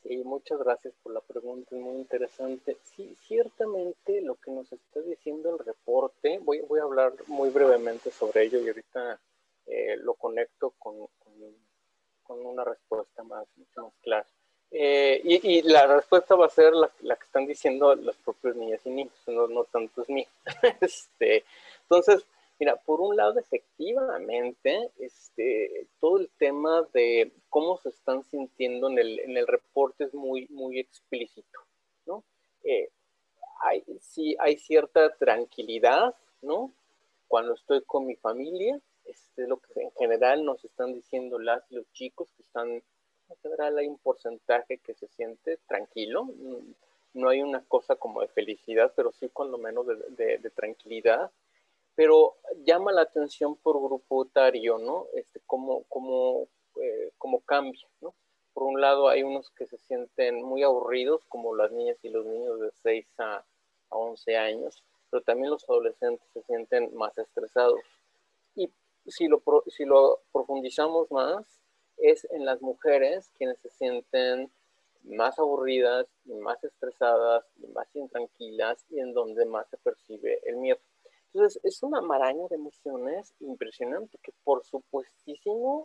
Sí, 0.03 0.17
muchas 0.25 0.59
gracias 0.59 0.95
por 1.03 1.13
la 1.13 1.21
pregunta, 1.21 1.77
es 1.77 1.81
muy 1.81 1.97
interesante. 1.97 2.77
Sí, 2.83 3.17
ciertamente 3.27 4.21
lo 4.21 4.35
que 4.35 4.51
nos 4.51 4.73
está 4.73 5.01
diciendo 5.01 5.51
el 5.51 5.65
reporte, 5.65 6.41
voy, 6.43 6.61
voy 6.63 6.81
a 6.81 6.85
hablar 6.85 7.13
muy 7.29 7.51
brevemente 7.51 8.11
sobre 8.11 8.43
ello 8.45 8.59
y 8.61 8.69
ahorita 8.69 9.21
eh, 9.67 9.97
lo 9.99 10.15
conecto 10.15 10.75
con, 10.79 11.07
con, 12.25 12.47
una 12.47 12.65
respuesta 12.65 13.23
más, 13.23 13.47
mucho 13.57 13.83
más 13.83 13.93
clara. 14.03 14.27
Eh, 14.71 15.21
y, 15.23 15.59
y, 15.59 15.63
la 15.63 15.87
respuesta 15.87 16.35
va 16.35 16.47
a 16.47 16.51
ser 16.51 16.73
la, 16.73 16.91
la, 17.03 17.17
que 17.17 17.25
están 17.25 17.47
diciendo 17.47 17.95
las 17.95 18.17
propias 18.17 18.57
niñas 18.57 18.81
y 18.87 18.91
niños, 18.91 19.13
no, 19.27 19.47
no 19.47 19.65
tanto 19.65 20.01
es 20.01 20.09
mío. 20.09 20.27
este, 20.81 21.45
entonces, 21.83 22.25
Mira, 22.63 22.77
por 22.77 23.01
un 23.01 23.17
lado, 23.17 23.41
efectivamente, 23.41 24.93
este, 25.01 25.89
todo 25.99 26.19
el 26.19 26.31
tema 26.39 26.87
de 26.95 27.33
cómo 27.49 27.77
se 27.79 27.89
están 27.89 28.23
sintiendo 28.23 28.89
en 28.89 29.01
el, 29.01 29.19
en 29.19 29.37
el 29.37 29.49
reporte 29.49 30.05
es 30.05 30.15
muy, 30.15 30.47
muy 30.49 30.79
explícito, 30.79 31.59
¿no? 32.07 32.23
Eh, 32.63 32.89
hay, 33.63 33.83
sí, 34.01 34.37
hay 34.39 34.59
cierta 34.59 35.13
tranquilidad, 35.17 36.15
¿no? 36.41 36.73
Cuando 37.27 37.55
estoy 37.55 37.83
con 37.83 38.07
mi 38.07 38.15
familia, 38.15 38.81
este, 39.07 39.49
lo 39.49 39.57
que 39.57 39.83
en 39.83 39.91
general 39.99 40.45
nos 40.45 40.65
están 40.65 40.95
diciendo 40.95 41.41
las 41.41 41.69
los 41.69 41.93
chicos 41.93 42.29
que 42.37 42.45
están, 42.45 42.71
en 42.71 43.37
general 43.43 43.77
hay 43.77 43.89
un 43.89 43.99
porcentaje 43.99 44.79
que 44.79 44.95
se 44.95 45.09
siente 45.09 45.57
tranquilo, 45.67 46.29
no 47.13 47.29
hay 47.29 47.43
una 47.43 47.65
cosa 47.65 47.97
como 47.97 48.21
de 48.21 48.29
felicidad, 48.29 48.93
pero 48.95 49.11
sí 49.11 49.29
con 49.31 49.51
lo 49.51 49.59
menos 49.59 49.85
de, 50.17 50.39
de 50.39 50.51
tranquilidad 50.51 51.33
pero 51.95 52.37
llama 52.65 52.93
la 52.93 53.03
atención 53.03 53.57
por 53.57 53.81
grupo 53.83 54.25
etario, 54.25 54.79
¿no? 54.79 55.07
Este, 55.15 55.41
cómo, 55.47 55.85
cómo, 55.89 56.49
eh, 56.81 57.13
cómo 57.19 57.41
cambia, 57.41 57.87
¿no? 58.01 58.15
Por 58.55 58.65
un 58.65 58.81
lado 58.81 59.09
hay 59.09 59.23
unos 59.23 59.51
que 59.51 59.67
se 59.67 59.79
sienten 59.79 60.43
muy 60.43 60.63
aburridos, 60.63 61.25
como 61.29 61.55
las 61.55 61.73
niñas 61.73 61.99
y 62.03 62.11
los 62.11 62.25
niños 62.27 62.61
de 62.61 62.71
6 62.83 63.07
a, 63.19 63.37
a 63.91 63.97
11 63.97 64.37
años, 64.37 64.85
pero 65.11 65.23
también 65.23 65.51
los 65.51 65.69
adolescentes 65.69 66.27
se 66.33 66.43
sienten 66.43 66.95
más 66.95 67.17
estresados. 67.19 67.81
Y 68.55 68.71
si 69.07 69.29
lo, 69.29 69.43
si 69.69 69.85
lo 69.85 70.21
profundizamos 70.33 71.11
más, 71.11 71.47
es 71.99 72.27
en 72.31 72.45
las 72.45 72.61
mujeres 72.61 73.31
quienes 73.37 73.59
se 73.61 73.71
sienten 73.71 74.51
más 75.05 75.39
aburridas 75.39 76.07
y 76.25 76.35
más 76.35 76.63
estresadas 76.63 77.45
y 77.57 77.67
más 77.69 77.89
intranquilas 77.95 78.85
y 78.91 79.01
en 79.01 79.13
donde 79.13 79.45
más 79.47 79.69
se 79.69 79.77
percibe 79.79 80.41
el 80.45 80.57
miedo. 80.57 80.81
Entonces, 81.35 81.61
es 81.65 81.83
una 81.83 82.01
maraña 82.03 82.47
de 82.49 82.57
emociones 82.57 83.35
impresionante 83.41 84.19
que 84.23 84.33
por 84.45 84.65
supuestísimo 84.65 85.85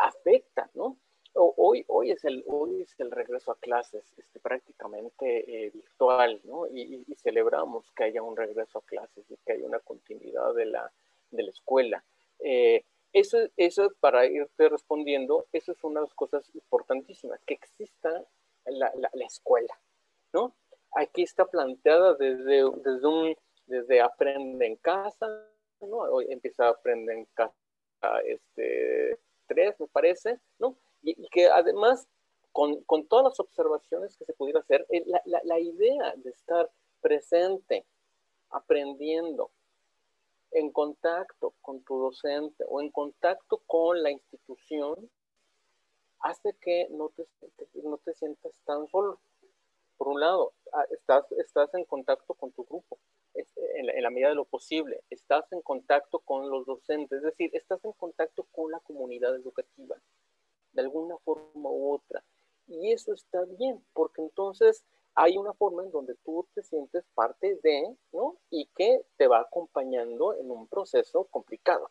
afecta, 0.00 0.70
¿no? 0.74 0.96
Hoy, 1.38 1.84
hoy, 1.88 2.12
es 2.12 2.24
el, 2.24 2.42
hoy 2.46 2.80
es 2.80 2.94
el 2.98 3.10
regreso 3.10 3.52
a 3.52 3.58
clases 3.58 4.10
este, 4.16 4.40
prácticamente 4.40 5.66
eh, 5.66 5.70
virtual, 5.70 6.40
¿no? 6.44 6.66
Y, 6.66 7.04
celebramos 7.22 7.90
que 7.92 8.04
haya 8.04 8.22
un 8.22 8.36
regreso 8.36 8.78
a 8.78 8.86
clases 8.86 9.30
y 9.30 9.36
que 9.44 9.52
haya 9.52 9.66
una 9.66 9.80
continuidad 9.80 10.54
de 10.54 10.66
la, 10.66 10.90
de 11.30 11.42
la 11.42 11.50
escuela. 11.50 12.04
Eh, 12.38 12.84
eso, 13.12 13.38
eso, 13.56 13.92
para 14.00 14.24
irte 14.26 14.68
respondiendo, 14.68 15.46
eso 15.52 15.72
es 15.72 15.84
una 15.84 16.00
de 16.00 16.06
las 16.06 16.14
cosas 16.14 16.48
importantísimas, 16.54 17.40
que 17.44 17.54
exista 17.54 18.24
la, 18.64 18.90
la, 18.94 19.10
la 19.12 19.26
escuela, 19.26 19.78
¿no? 20.32 20.54
Aquí 20.92 21.22
está 21.22 21.44
planteada 21.44 22.14
desde, 22.14 22.62
desde 22.82 23.06
un 23.06 23.36
desde 23.66 24.00
aprende 24.00 24.66
en 24.66 24.76
casa, 24.76 25.26
¿no? 25.80 25.98
Hoy 25.98 26.26
empieza 26.30 26.66
a 26.66 26.70
aprender 26.70 27.16
en 27.16 27.24
casa 27.26 27.54
este, 28.24 29.18
tres, 29.46 29.78
me 29.80 29.86
parece, 29.88 30.40
¿no? 30.58 30.76
Y, 31.02 31.28
que 31.28 31.46
además, 31.46 32.08
con, 32.52 32.82
con, 32.84 33.06
todas 33.06 33.24
las 33.24 33.40
observaciones 33.40 34.16
que 34.16 34.24
se 34.24 34.32
pudiera 34.32 34.60
hacer, 34.60 34.86
eh, 34.90 35.02
la, 35.06 35.20
la, 35.24 35.40
la 35.44 35.58
idea 35.58 36.14
de 36.16 36.30
estar 36.30 36.70
presente, 37.00 37.84
aprendiendo, 38.50 39.50
en 40.52 40.70
contacto 40.70 41.54
con 41.60 41.82
tu 41.82 41.98
docente 41.98 42.64
o 42.68 42.80
en 42.80 42.90
contacto 42.90 43.62
con 43.66 44.02
la 44.02 44.10
institución, 44.10 45.10
hace 46.20 46.54
que 46.60 46.88
no 46.90 47.10
te, 47.10 47.26
no 47.82 47.98
te 47.98 48.14
sientas 48.14 48.52
tan 48.64 48.86
solo. 48.88 49.20
Por 49.96 50.08
un 50.08 50.20
lado, 50.20 50.52
ah, 50.72 50.84
estás, 50.90 51.30
estás 51.32 51.72
en 51.74 51.84
contacto 51.84 52.34
con 52.34 52.52
tu 52.52 52.64
grupo, 52.64 52.98
en 53.74 54.02
la, 54.02 54.10
medida 54.10 54.30
de 54.30 54.34
lo 54.34 54.44
posible, 54.44 55.02
estás 55.10 55.50
en 55.52 55.62
contacto 55.62 56.20
con 56.20 56.48
los 56.50 56.66
docentes, 56.66 57.18
es 57.18 57.24
decir, 57.24 57.50
estás 57.52 57.84
en 57.84 57.92
contacto 57.92 58.44
con 58.52 58.70
la 58.70 58.80
comunidad 58.80 59.34
educativa, 59.34 59.96
de 60.72 60.82
alguna 60.82 61.16
forma 61.18 61.70
u 61.70 61.94
otra. 61.94 62.24
Y 62.66 62.92
eso 62.92 63.12
está 63.12 63.44
bien, 63.44 63.84
porque 63.92 64.22
entonces 64.22 64.84
hay 65.14 65.38
una 65.38 65.54
forma 65.54 65.82
en 65.82 65.90
donde 65.90 66.14
tú 66.24 66.46
te 66.54 66.62
sientes 66.62 67.04
parte 67.14 67.58
de, 67.62 67.96
¿no? 68.12 68.36
Y 68.50 68.66
que 68.76 69.02
te 69.16 69.26
va 69.26 69.40
acompañando 69.40 70.34
en 70.34 70.50
un 70.50 70.66
proceso 70.68 71.24
complicado. 71.24 71.90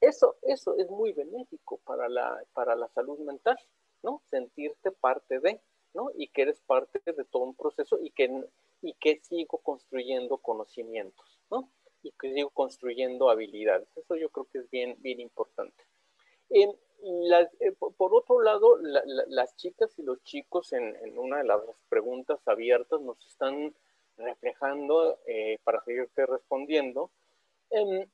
Eso, 0.00 0.36
eso 0.42 0.76
es 0.76 0.88
muy 0.90 1.12
benéfico 1.12 1.78
para 1.84 2.08
la, 2.08 2.42
para 2.52 2.76
la 2.76 2.88
salud 2.88 3.18
mental, 3.20 3.56
¿no? 4.02 4.22
Sentirte 4.26 4.90
parte 4.92 5.40
de, 5.40 5.60
¿no? 5.94 6.10
Y 6.14 6.28
que 6.28 6.42
eres 6.42 6.60
parte 6.60 7.00
de 7.04 7.24
todo 7.24 7.44
un 7.44 7.54
proceso 7.54 7.98
y 8.00 8.10
que 8.10 8.44
y 8.82 8.94
que 8.94 9.20
sigo 9.22 9.58
construyendo 9.58 10.38
conocimientos, 10.38 11.38
¿no? 11.50 11.70
Y 12.02 12.12
que 12.12 12.34
sigo 12.34 12.50
construyendo 12.50 13.30
habilidades. 13.30 13.88
Eso 13.96 14.16
yo 14.16 14.28
creo 14.30 14.46
que 14.52 14.58
es 14.58 14.70
bien, 14.70 14.96
bien 14.98 15.20
importante. 15.20 15.84
Eh, 16.50 16.68
por 17.96 18.14
otro 18.14 18.42
lado, 18.42 18.78
las 19.28 19.56
chicas 19.56 19.98
y 19.98 20.02
los 20.02 20.22
chicos 20.22 20.72
en, 20.72 20.94
en, 20.96 21.18
una 21.18 21.38
de 21.38 21.44
las 21.44 21.60
preguntas 21.88 22.40
abiertas 22.46 23.00
nos 23.00 23.24
están 23.26 23.74
reflejando, 24.16 25.18
eh, 25.26 25.58
para 25.64 25.82
seguirte 25.84 26.26
respondiendo, 26.26 27.10
em, 27.70 28.06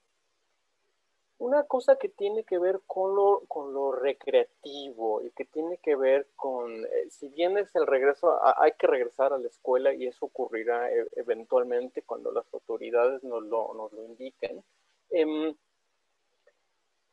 una 1.39 1.65
cosa 1.65 1.97
que 1.97 2.09
tiene 2.09 2.45
que 2.45 2.59
ver 2.59 2.81
con 2.87 3.15
lo, 3.15 3.45
con 3.47 3.73
lo 3.73 3.93
recreativo 3.93 5.23
y 5.23 5.31
que 5.31 5.45
tiene 5.45 5.79
que 5.79 5.95
ver 5.95 6.29
con, 6.35 6.85
eh, 6.85 7.11
si 7.11 7.29
bien 7.29 7.57
es 7.59 7.75
el 7.77 7.87
regreso, 7.87 8.39
hay 8.61 8.73
que 8.73 8.89
regresar 8.89 9.33
a 9.33 9.39
la 9.39 9.47
escuela 9.47 9.93
y 9.95 10.07
eso 10.07 10.27
ocurrirá 10.27 10.91
e, 10.91 11.07
eventualmente 11.17 12.03
cuando 12.03 12.33
las 12.33 12.53
autoridades 12.53 13.23
nos 13.23 13.45
lo, 13.45 13.73
nos 13.75 13.93
lo 13.93 14.05
indiquen, 14.05 14.65
em, 15.11 15.55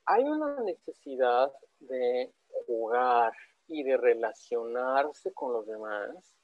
hay 0.06 0.24
una 0.24 0.60
necesidad 0.62 1.52
de 1.80 2.34
jugar 2.66 3.34
y 3.68 3.84
de 3.84 3.98
relacionarse 3.98 5.34
con 5.34 5.54
los 5.54 5.68
demás 5.68 6.36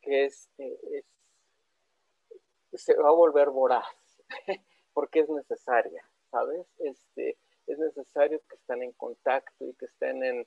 que 0.00 0.26
es, 0.26 0.50
eh, 0.58 0.78
es 0.92 1.04
se 2.72 2.94
va 2.96 3.08
a 3.08 3.12
volver 3.12 3.50
voraz 3.50 3.86
porque 4.92 5.20
es 5.20 5.28
necesaria. 5.28 6.02
¿Sabes? 6.36 6.66
Este, 6.80 7.38
es 7.66 7.78
necesario 7.78 8.40
que 8.46 8.56
estén 8.56 8.82
en 8.82 8.92
contacto 8.92 9.64
y 9.64 9.72
que 9.72 9.86
estén 9.86 10.22
en, 10.22 10.46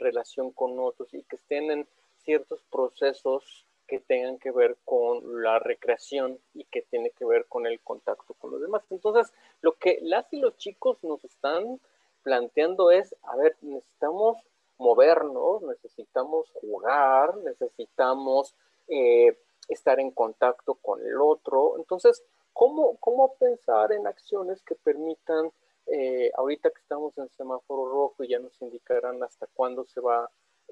relación 0.00 0.50
con 0.50 0.78
otros 0.78 1.12
y 1.14 1.22
que 1.22 1.36
estén 1.36 1.70
en 1.70 1.88
ciertos 2.24 2.62
procesos 2.70 3.64
que 3.86 4.00
tengan 4.00 4.38
que 4.38 4.50
ver 4.50 4.76
con 4.84 5.42
la 5.42 5.58
recreación 5.58 6.38
y 6.52 6.64
que 6.64 6.82
tiene 6.82 7.10
que 7.10 7.24
ver 7.24 7.46
con 7.46 7.66
el 7.66 7.80
contacto 7.80 8.34
con 8.34 8.50
los 8.50 8.60
demás. 8.60 8.82
Entonces, 8.90 9.32
lo 9.60 9.72
que 9.72 9.98
las 10.02 10.26
y 10.32 10.40
los 10.40 10.56
chicos 10.56 10.98
nos 11.02 11.24
están 11.24 11.80
planteando 12.22 12.90
es, 12.90 13.14
a 13.22 13.36
ver, 13.36 13.56
necesitamos 13.62 14.36
movernos, 14.78 15.62
necesitamos 15.62 16.50
jugar, 16.60 17.36
necesitamos 17.38 18.54
eh, 18.88 19.38
estar 19.68 20.00
en 20.00 20.10
contacto 20.10 20.74
con 20.74 21.00
el 21.00 21.20
otro. 21.20 21.76
Entonces, 21.78 22.22
¿Cómo, 22.58 23.36
pensar 23.38 23.92
en 23.92 24.08
acciones 24.08 24.64
que 24.64 24.74
permitan, 24.74 25.52
eh, 25.86 26.32
ahorita 26.34 26.70
que 26.70 26.80
estamos 26.80 27.16
en 27.16 27.28
semáforo 27.28 27.88
rojo 27.88 28.24
y 28.24 28.30
ya 28.30 28.40
nos 28.40 28.60
indicarán 28.60 29.22
hasta 29.22 29.46
cuándo 29.46 29.84
se 29.84 30.00
va, 30.00 30.28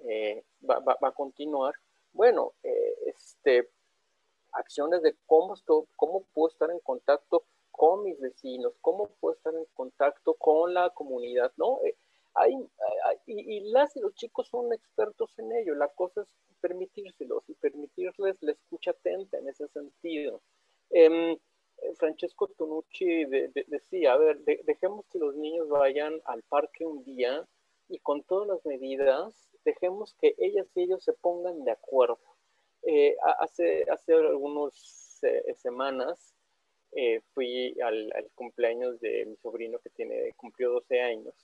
eh, 0.08 0.42
a 0.68 1.12
continuar? 1.12 1.74
Bueno, 2.12 2.54
eh, 2.64 2.96
este, 3.06 3.70
acciones 4.50 5.00
de 5.02 5.14
cómo, 5.26 5.54
estoy, 5.54 5.84
cómo 5.94 6.24
puedo 6.34 6.48
estar 6.48 6.72
en 6.72 6.80
contacto 6.80 7.44
con 7.70 8.02
mis 8.02 8.18
vecinos, 8.18 8.72
cómo 8.80 9.08
puedo 9.20 9.36
estar 9.36 9.54
en 9.54 9.66
contacto 9.72 10.34
con 10.34 10.74
la 10.74 10.90
comunidad, 10.90 11.52
¿no? 11.56 11.78
Hay, 12.34 12.68
y, 13.26 13.60
las 13.70 13.94
los 13.94 14.12
chicos 14.14 14.48
son 14.48 14.72
expertos 14.72 15.38
en 15.38 15.52
ello. 15.52 15.76
La 15.76 15.86
cosa 15.86 16.22
es 16.22 16.28
permitírselos 16.60 17.44
y 17.48 17.54
permitirles 17.54 18.42
la 18.42 18.52
escucha 18.52 18.90
atenta 18.90 19.38
en 19.38 19.48
ese 19.48 19.68
sentido. 19.68 20.42
Eh, 20.90 21.38
Francesco 21.98 22.48
Tonucci 22.48 23.24
decía, 23.26 24.12
a 24.12 24.16
ver, 24.16 24.38
dejemos 24.40 25.06
que 25.08 25.18
los 25.18 25.34
niños 25.36 25.68
vayan 25.68 26.20
al 26.24 26.42
parque 26.42 26.84
un 26.84 27.04
día 27.04 27.46
y 27.88 27.98
con 28.00 28.22
todas 28.24 28.48
las 28.48 28.66
medidas, 28.66 29.50
dejemos 29.64 30.14
que 30.14 30.34
ellas 30.38 30.66
y 30.74 30.82
ellos 30.82 31.04
se 31.04 31.12
pongan 31.12 31.64
de 31.64 31.72
acuerdo. 31.72 32.18
Eh, 32.82 33.16
hace, 33.38 33.84
hace 33.90 34.14
algunas 34.14 35.18
eh, 35.22 35.54
semanas 35.54 36.36
eh, 36.92 37.20
fui 37.34 37.76
al, 37.82 38.10
cumpleaños 38.34 38.98
de 39.00 39.26
mi 39.26 39.36
sobrino 39.36 39.78
que 39.80 39.90
tiene, 39.90 40.32
cumplió 40.36 40.70
12 40.72 41.00
años. 41.00 41.34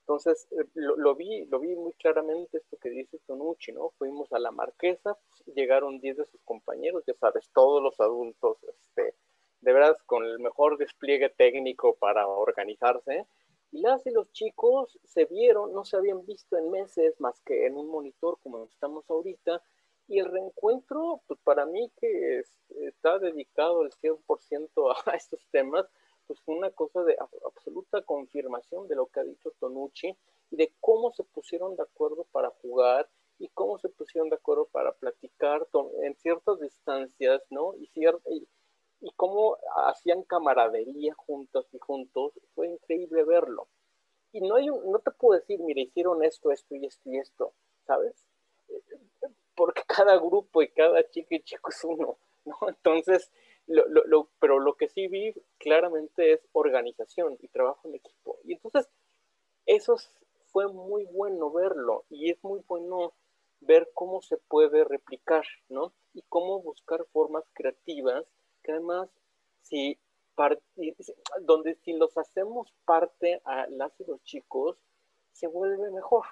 Entonces, 0.00 0.46
eh, 0.52 0.64
lo, 0.74 1.14
vi, 1.14 1.46
lo 1.46 1.60
vi 1.60 1.74
muy 1.76 1.92
claramente 1.94 2.58
esto 2.58 2.76
que 2.78 2.90
dice 2.90 3.18
Tonucci, 3.26 3.72
¿no? 3.72 3.90
Fuimos 3.98 4.32
a 4.32 4.38
la 4.38 4.50
marquesa, 4.50 5.16
llegaron 5.54 6.00
10 6.00 6.18
de 6.18 6.26
sus 6.26 6.40
compañeros, 6.42 7.04
ya 7.06 7.14
sabes, 7.14 7.48
todos 7.54 7.82
los 7.82 7.98
adultos, 8.00 8.58
este, 8.64 9.14
de 9.60 9.72
verdad, 9.72 9.96
con 10.06 10.24
el 10.24 10.38
mejor 10.38 10.78
despliegue 10.78 11.30
técnico 11.30 11.96
para 11.96 12.26
organizarse. 12.26 13.26
Y 13.70 13.80
las 13.80 14.06
y 14.06 14.10
los 14.10 14.32
chicos 14.32 14.98
se 15.04 15.26
vieron, 15.26 15.72
no 15.72 15.84
se 15.84 15.96
habían 15.96 16.24
visto 16.24 16.56
en 16.56 16.70
meses 16.70 17.20
más 17.20 17.40
que 17.42 17.66
en 17.66 17.76
un 17.76 17.88
monitor 17.88 18.38
como 18.42 18.64
estamos 18.64 19.08
ahorita, 19.10 19.62
y 20.08 20.18
el 20.20 20.26
reencuentro, 20.26 21.20
pues 21.26 21.38
para 21.44 21.66
mí 21.66 21.92
que 22.00 22.42
está 22.86 23.18
dedicado 23.18 23.82
el 23.82 23.90
100% 23.92 24.96
a 25.06 25.10
estos 25.14 25.46
temas, 25.50 25.86
pues 26.26 26.40
fue 26.40 26.56
una 26.56 26.70
cosa 26.70 27.02
de 27.04 27.16
absoluta 27.44 28.02
confirmación 28.02 28.88
de 28.88 28.96
lo 28.96 29.06
que 29.06 29.20
ha 29.20 29.24
dicho 29.24 29.52
Tonucci 29.60 30.16
y 30.50 30.56
de 30.56 30.72
cómo 30.80 31.12
se 31.12 31.24
pusieron 31.24 31.76
de 31.76 31.82
acuerdo 31.82 32.26
para 32.32 32.50
jugar 32.62 33.08
y 33.38 33.48
cómo 33.48 33.78
se 33.78 33.88
pusieron 33.88 34.28
de 34.30 34.36
acuerdo 34.36 34.66
para 34.66 34.92
platicar 34.92 35.66
en 36.02 36.14
ciertas 36.16 36.60
distancias, 36.60 37.42
¿no? 37.50 37.74
Y, 37.76 37.90
y, 37.94 38.48
y 39.00 39.10
cómo 39.12 39.56
hacían 39.86 40.22
camaradería 40.22 41.14
juntos 41.14 41.66
y 41.72 41.78
juntos, 41.78 42.32
fue 42.54 42.68
increíble 42.68 43.24
verlo. 43.24 43.68
Y 44.32 44.40
no, 44.40 44.56
hay 44.56 44.66
no 44.66 44.98
te 44.98 45.10
puedo 45.12 45.38
decir, 45.38 45.60
mira, 45.60 45.80
hicieron 45.80 46.22
esto, 46.22 46.52
esto 46.52 46.74
y 46.74 46.86
esto 46.86 47.10
y 47.10 47.18
esto, 47.18 47.52
¿sabes? 47.86 48.26
porque 49.58 49.82
cada 49.86 50.16
grupo 50.16 50.62
y 50.62 50.68
cada 50.68 51.02
chico 51.10 51.34
y 51.34 51.42
chico 51.42 51.70
es 51.70 51.82
uno, 51.82 52.16
¿no? 52.44 52.56
Entonces, 52.68 53.30
lo, 53.66 53.84
lo, 53.88 54.30
pero 54.38 54.60
lo 54.60 54.74
que 54.76 54.88
sí 54.88 55.08
vi 55.08 55.34
claramente 55.58 56.32
es 56.32 56.40
organización 56.52 57.36
y 57.40 57.48
trabajo 57.48 57.88
en 57.88 57.96
equipo. 57.96 58.38
Y 58.44 58.52
entonces, 58.52 58.88
eso 59.66 59.96
fue 60.46 60.68
muy 60.68 61.04
bueno 61.06 61.50
verlo 61.50 62.04
y 62.08 62.30
es 62.30 62.42
muy 62.42 62.62
bueno 62.66 63.12
ver 63.60 63.90
cómo 63.92 64.22
se 64.22 64.36
puede 64.36 64.84
replicar, 64.84 65.44
¿no? 65.68 65.92
Y 66.14 66.22
cómo 66.28 66.62
buscar 66.62 67.04
formas 67.12 67.44
creativas 67.52 68.24
además, 68.72 69.08
si 69.62 69.98
donde 71.40 71.74
si 71.76 71.94
los 71.94 72.16
hacemos 72.16 72.72
parte 72.84 73.40
a 73.44 73.66
las 73.70 73.92
y 74.00 74.04
los 74.04 74.22
chicos, 74.22 74.76
se 75.32 75.48
vuelve 75.48 75.90
mejor, 75.90 76.26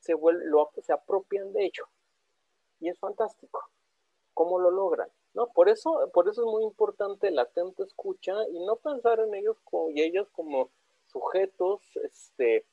se, 0.00 0.14
vuelve, 0.14 0.44
lo, 0.46 0.70
se 0.82 0.92
apropian 0.92 1.52
de 1.52 1.66
ello 1.66 1.84
y 2.80 2.88
es 2.88 2.98
fantástico. 2.98 3.68
¿Cómo 4.34 4.58
lo 4.58 4.70
logran? 4.70 5.08
¿No? 5.34 5.48
Por 5.48 5.68
eso, 5.68 6.10
por 6.12 6.28
eso 6.28 6.42
es 6.42 6.46
muy 6.46 6.64
importante 6.64 7.30
la 7.30 7.42
atenta 7.42 7.84
escucha 7.84 8.34
y 8.48 8.58
no 8.64 8.76
pensar 8.76 9.20
en 9.20 9.34
ellos 9.34 9.56
como, 9.64 9.90
y 9.90 10.00
ellos 10.02 10.28
como 10.30 10.70
sujetos, 11.06 11.82
este, 12.02 12.66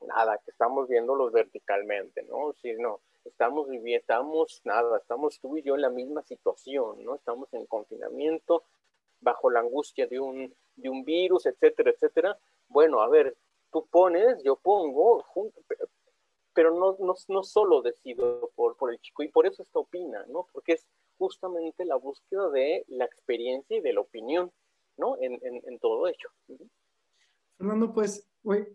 nada, 0.00 0.38
que 0.44 0.50
estamos 0.50 0.88
viéndolos 0.88 1.32
verticalmente, 1.32 2.22
¿no? 2.24 2.52
Si 2.54 2.72
no, 2.74 3.00
estamos 3.24 3.68
viviendo, 3.68 4.00
estamos, 4.00 4.60
nada, 4.64 4.98
estamos 4.98 5.38
tú 5.40 5.56
y 5.56 5.62
yo 5.62 5.74
en 5.74 5.82
la 5.82 5.90
misma 5.90 6.22
situación, 6.22 7.02
¿no? 7.04 7.14
Estamos 7.14 7.52
en 7.54 7.66
confinamiento, 7.66 8.64
bajo 9.20 9.50
la 9.50 9.60
angustia 9.60 10.06
de 10.06 10.20
un, 10.20 10.54
de 10.76 10.88
un 10.88 11.04
virus, 11.04 11.46
etcétera, 11.46 11.90
etcétera. 11.90 12.38
Bueno, 12.68 13.00
a 13.00 13.08
ver, 13.08 13.36
tú 13.72 13.86
pones, 13.86 14.42
yo 14.42 14.56
pongo, 14.56 15.24
pero 16.52 16.70
no, 16.70 16.96
no, 16.98 17.14
no 17.28 17.42
solo 17.42 17.82
decido 17.82 18.50
por, 18.54 18.76
por 18.76 18.90
el 18.90 19.00
chico, 19.00 19.22
y 19.22 19.28
por 19.28 19.46
eso 19.46 19.62
esta 19.62 19.78
opina, 19.78 20.24
¿no? 20.28 20.48
Porque 20.52 20.72
es 20.74 20.86
justamente 21.18 21.84
la 21.84 21.96
búsqueda 21.96 22.50
de 22.50 22.84
la 22.88 23.04
experiencia 23.04 23.76
y 23.76 23.80
de 23.80 23.92
la 23.92 24.00
opinión, 24.00 24.52
¿no? 24.96 25.16
En, 25.18 25.38
en, 25.42 25.62
en 25.66 25.78
todo 25.78 26.06
hecho. 26.08 26.28
Fernando, 27.56 27.92
pues, 27.92 28.28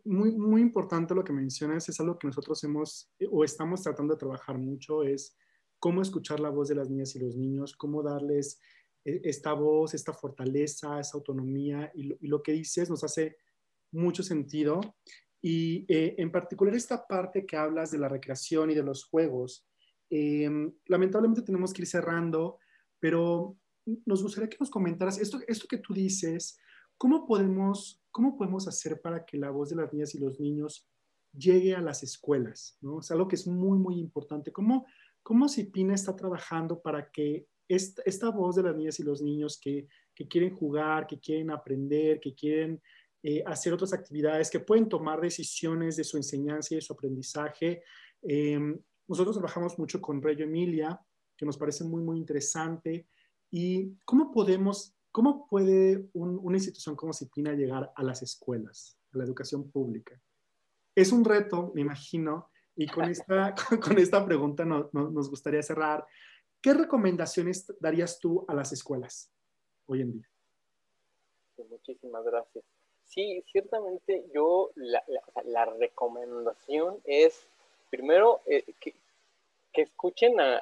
muy, 0.03 0.31
muy 0.35 0.61
importante 0.61 1.15
lo 1.15 1.23
que 1.23 1.33
mencionas, 1.33 1.87
es 1.87 1.99
algo 1.99 2.19
que 2.19 2.27
nosotros 2.27 2.61
hemos 2.63 3.09
o 3.29 3.43
estamos 3.43 3.81
tratando 3.81 4.13
de 4.15 4.19
trabajar 4.19 4.57
mucho, 4.57 5.03
es 5.03 5.37
cómo 5.79 6.01
escuchar 6.01 6.39
la 6.39 6.49
voz 6.49 6.67
de 6.67 6.75
las 6.75 6.89
niñas 6.89 7.15
y 7.15 7.19
los 7.19 7.35
niños, 7.35 7.75
cómo 7.75 8.03
darles 8.03 8.59
e, 9.05 9.21
esta 9.23 9.53
voz, 9.53 9.93
esta 9.93 10.13
fortaleza, 10.13 10.99
esa 10.99 11.17
autonomía, 11.17 11.91
y 11.95 12.03
lo, 12.03 12.15
y 12.19 12.27
lo 12.27 12.43
que 12.43 12.51
dices 12.51 12.89
nos 12.89 13.03
hace 13.03 13.37
mucho 13.91 14.23
sentido. 14.23 14.81
Y 15.41 15.85
eh, 15.87 16.15
en 16.17 16.31
particular 16.31 16.75
esta 16.75 17.07
parte 17.07 17.45
que 17.45 17.57
hablas 17.57 17.91
de 17.91 17.97
la 17.97 18.07
recreación 18.07 18.69
y 18.69 18.75
de 18.75 18.83
los 18.83 19.05
juegos, 19.05 19.67
em, 20.09 20.71
lamentablemente 20.85 21.41
tenemos 21.41 21.73
que 21.73 21.81
ir 21.81 21.87
cerrando, 21.87 22.59
pero 22.99 23.57
nos 24.05 24.21
gustaría 24.21 24.49
que 24.49 24.57
nos 24.59 24.69
comentaras 24.69 25.17
esto, 25.17 25.39
esto 25.47 25.67
que 25.67 25.79
tú 25.79 25.93
dices, 25.93 26.59
¿cómo 26.97 27.25
podemos, 27.25 28.00
¿cómo 28.11 28.37
podemos 28.37 28.67
hacer 28.67 29.01
para 29.01 29.25
que 29.25 29.37
la 29.37 29.49
voz 29.49 29.69
de 29.69 29.77
las 29.77 29.91
niñas 29.93 30.13
y 30.15 30.19
los 30.19 30.39
niños 30.39 30.87
llegue 31.33 31.75
a 31.75 31.81
las 31.81 32.03
escuelas? 32.03 32.77
¿no? 32.81 32.99
Es 32.99 33.11
algo 33.11 33.27
que 33.27 33.35
es 33.35 33.47
muy, 33.47 33.77
muy 33.79 33.99
importante. 33.99 34.51
¿Cómo, 34.51 34.85
cómo 35.23 35.47
Cipina 35.47 35.95
está 35.95 36.15
trabajando 36.15 36.81
para 36.81 37.09
que 37.09 37.47
esta, 37.67 38.01
esta 38.05 38.29
voz 38.29 38.55
de 38.55 38.63
las 38.63 38.75
niñas 38.75 38.99
y 38.99 39.03
los 39.03 39.21
niños 39.21 39.59
que, 39.59 39.87
que 40.13 40.27
quieren 40.27 40.55
jugar, 40.55 41.07
que 41.07 41.19
quieren 41.19 41.51
aprender, 41.51 42.19
que 42.19 42.35
quieren 42.35 42.81
eh, 43.23 43.43
hacer 43.45 43.71
otras 43.71 43.93
actividades, 43.93 44.49
que 44.49 44.59
pueden 44.59 44.89
tomar 44.89 45.21
decisiones 45.21 45.95
de 45.95 46.03
su 46.03 46.17
enseñanza 46.17 46.73
y 46.73 46.77
de 46.77 46.81
su 46.81 46.93
aprendizaje. 46.93 47.83
Em, 48.23 48.79
nosotros 49.07 49.35
trabajamos 49.35 49.77
mucho 49.77 50.01
con 50.01 50.21
Reyo 50.21 50.45
Emilia, 50.45 50.99
que 51.37 51.45
nos 51.45 51.57
parece 51.57 51.83
muy, 51.83 52.01
muy 52.01 52.17
interesante. 52.17 53.07
¿Y 53.51 53.95
cómo 54.05 54.31
podemos, 54.31 54.95
cómo 55.11 55.47
puede 55.47 56.09
una 56.13 56.57
institución 56.57 56.95
como 56.95 57.13
Cipina 57.13 57.53
llegar 57.53 57.91
a 57.95 58.03
las 58.03 58.21
escuelas, 58.21 58.97
a 59.13 59.17
la 59.17 59.23
educación 59.23 59.69
pública? 59.69 60.19
Es 60.95 61.11
un 61.11 61.23
reto, 61.23 61.71
me 61.73 61.81
imagino, 61.81 62.49
y 62.75 62.87
con 62.87 63.05
esta, 63.05 63.53
con 63.83 63.97
esta 63.97 64.25
pregunta 64.25 64.65
nos 64.65 65.29
gustaría 65.29 65.61
cerrar. 65.61 66.05
¿Qué 66.61 66.73
recomendaciones 66.73 67.65
darías 67.79 68.19
tú 68.19 68.45
a 68.47 68.53
las 68.53 68.71
escuelas 68.71 69.31
hoy 69.87 70.01
en 70.01 70.13
día? 70.13 70.29
Muchísimas 71.69 72.23
gracias. 72.23 72.63
Sí, 73.05 73.43
ciertamente 73.51 74.25
yo 74.33 74.71
la, 74.75 75.03
la, 75.43 75.65
recomendación 75.65 76.99
es, 77.03 77.45
primero, 77.89 78.41
eh, 78.45 78.63
que, 78.79 78.95
que, 79.73 79.81
escuchen 79.81 80.39
a, 80.39 80.61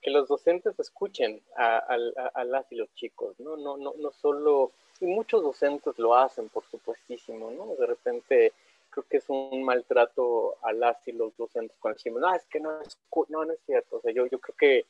que 0.00 0.10
los 0.10 0.28
docentes 0.28 0.78
escuchen 0.78 1.42
a, 1.56 1.78
a, 1.78 2.44
las 2.44 2.70
y 2.72 2.76
los 2.76 2.92
chicos, 2.94 3.38
¿no? 3.38 3.56
No, 3.56 3.76
no, 3.76 3.94
no 3.98 4.12
solo, 4.12 4.72
y 5.00 5.06
muchos 5.06 5.42
docentes 5.42 5.98
lo 5.98 6.14
hacen, 6.16 6.48
por 6.48 6.64
supuestísimo, 6.64 7.50
¿no? 7.50 7.74
De 7.76 7.86
repente 7.86 8.52
creo 8.90 9.04
que 9.08 9.18
es 9.18 9.28
un 9.28 9.62
maltrato 9.62 10.56
a 10.62 10.72
las 10.72 11.06
y 11.06 11.12
los 11.12 11.36
docentes 11.36 11.76
cuando 11.78 11.96
decimos, 11.96 12.20
no, 12.20 12.34
es 12.34 12.44
que 12.46 12.60
no 12.60 12.80
es, 12.80 12.98
no, 13.28 13.44
no 13.44 13.52
es 13.52 13.60
cierto, 13.66 13.96
o 13.96 14.00
sea, 14.00 14.12
yo, 14.12 14.26
yo 14.26 14.38
creo 14.40 14.56
que 14.56 14.86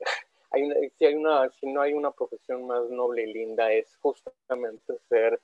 hay 0.50 0.90
si, 0.98 1.06
hay 1.06 1.14
una, 1.14 1.50
si 1.50 1.66
no 1.66 1.80
hay 1.80 1.94
una 1.94 2.10
profesión 2.10 2.66
más 2.66 2.88
noble 2.90 3.22
y 3.22 3.32
linda 3.32 3.72
es 3.72 3.96
justamente 4.00 4.98
ser 5.08 5.40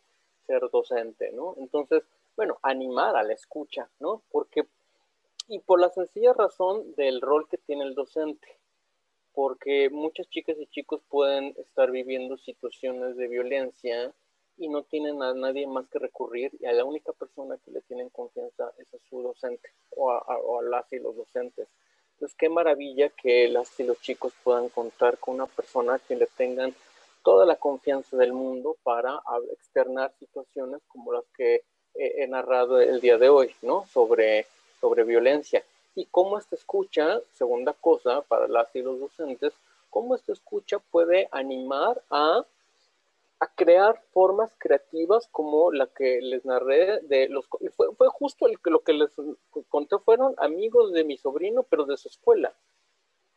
ser 0.48 0.68
docente, 0.72 1.30
¿no? 1.32 1.54
Entonces, 1.58 2.02
bueno, 2.34 2.58
animar 2.62 3.14
a 3.14 3.22
la 3.22 3.34
escucha, 3.34 3.88
¿no? 4.00 4.22
Porque, 4.32 4.66
y 5.46 5.60
por 5.60 5.78
la 5.78 5.90
sencilla 5.90 6.32
razón 6.32 6.94
del 6.96 7.20
rol 7.20 7.46
que 7.48 7.58
tiene 7.58 7.84
el 7.84 7.94
docente, 7.94 8.57
porque 9.38 9.88
muchas 9.88 10.28
chicas 10.30 10.56
y 10.58 10.66
chicos 10.66 11.00
pueden 11.08 11.54
estar 11.58 11.92
viviendo 11.92 12.36
situaciones 12.38 13.16
de 13.16 13.28
violencia 13.28 14.12
y 14.56 14.68
no 14.68 14.82
tienen 14.82 15.22
a 15.22 15.32
nadie 15.32 15.64
más 15.68 15.86
que 15.86 16.00
recurrir 16.00 16.50
y 16.58 16.66
a 16.66 16.72
la 16.72 16.84
única 16.84 17.12
persona 17.12 17.56
que 17.64 17.70
le 17.70 17.80
tienen 17.82 18.08
confianza 18.08 18.72
es 18.78 18.92
a 18.92 18.98
su 19.08 19.22
docente 19.22 19.70
o 19.90 20.10
a, 20.10 20.62
las 20.68 20.92
y 20.92 20.98
los 20.98 21.14
docentes. 21.14 21.68
Entonces, 22.14 22.36
qué 22.36 22.48
maravilla 22.48 23.10
que 23.10 23.46
las 23.46 23.78
y 23.78 23.84
los 23.84 24.00
chicos 24.00 24.32
puedan 24.42 24.70
contar 24.70 25.18
con 25.18 25.36
una 25.36 25.46
persona 25.46 26.00
que 26.00 26.16
le 26.16 26.26
tengan 26.26 26.74
toda 27.22 27.46
la 27.46 27.54
confianza 27.54 28.16
del 28.16 28.32
mundo 28.32 28.76
para 28.82 29.22
externar 29.52 30.12
situaciones 30.18 30.80
como 30.88 31.12
las 31.12 31.24
que 31.36 31.62
he 31.94 32.26
narrado 32.26 32.80
el 32.80 33.00
día 33.00 33.18
de 33.18 33.28
hoy, 33.28 33.54
¿no? 33.62 33.86
Sobre, 33.86 34.46
sobre 34.80 35.04
violencia. 35.04 35.62
Y 35.98 36.06
cómo 36.06 36.38
esta 36.38 36.54
escucha, 36.54 37.20
segunda 37.32 37.72
cosa 37.72 38.22
para 38.22 38.46
las 38.46 38.74
y 38.74 38.82
los 38.82 39.00
docentes, 39.00 39.52
cómo 39.90 40.14
esta 40.14 40.32
escucha 40.32 40.78
puede 40.78 41.28
animar 41.32 42.02
a, 42.10 42.44
a 43.40 43.46
crear 43.54 44.00
formas 44.12 44.54
creativas 44.58 45.28
como 45.32 45.72
la 45.72 45.86
que 45.86 46.20
les 46.22 46.44
narré 46.44 47.00
de 47.00 47.28
los... 47.28 47.48
Fue, 47.76 47.94
fue 47.96 48.08
justo 48.08 48.46
lo 48.64 48.80
que 48.80 48.92
les 48.92 49.10
conté, 49.68 49.98
fueron 49.98 50.34
amigos 50.38 50.92
de 50.92 51.04
mi 51.04 51.16
sobrino, 51.16 51.64
pero 51.64 51.84
de 51.84 51.96
su 51.96 52.08
escuela 52.08 52.54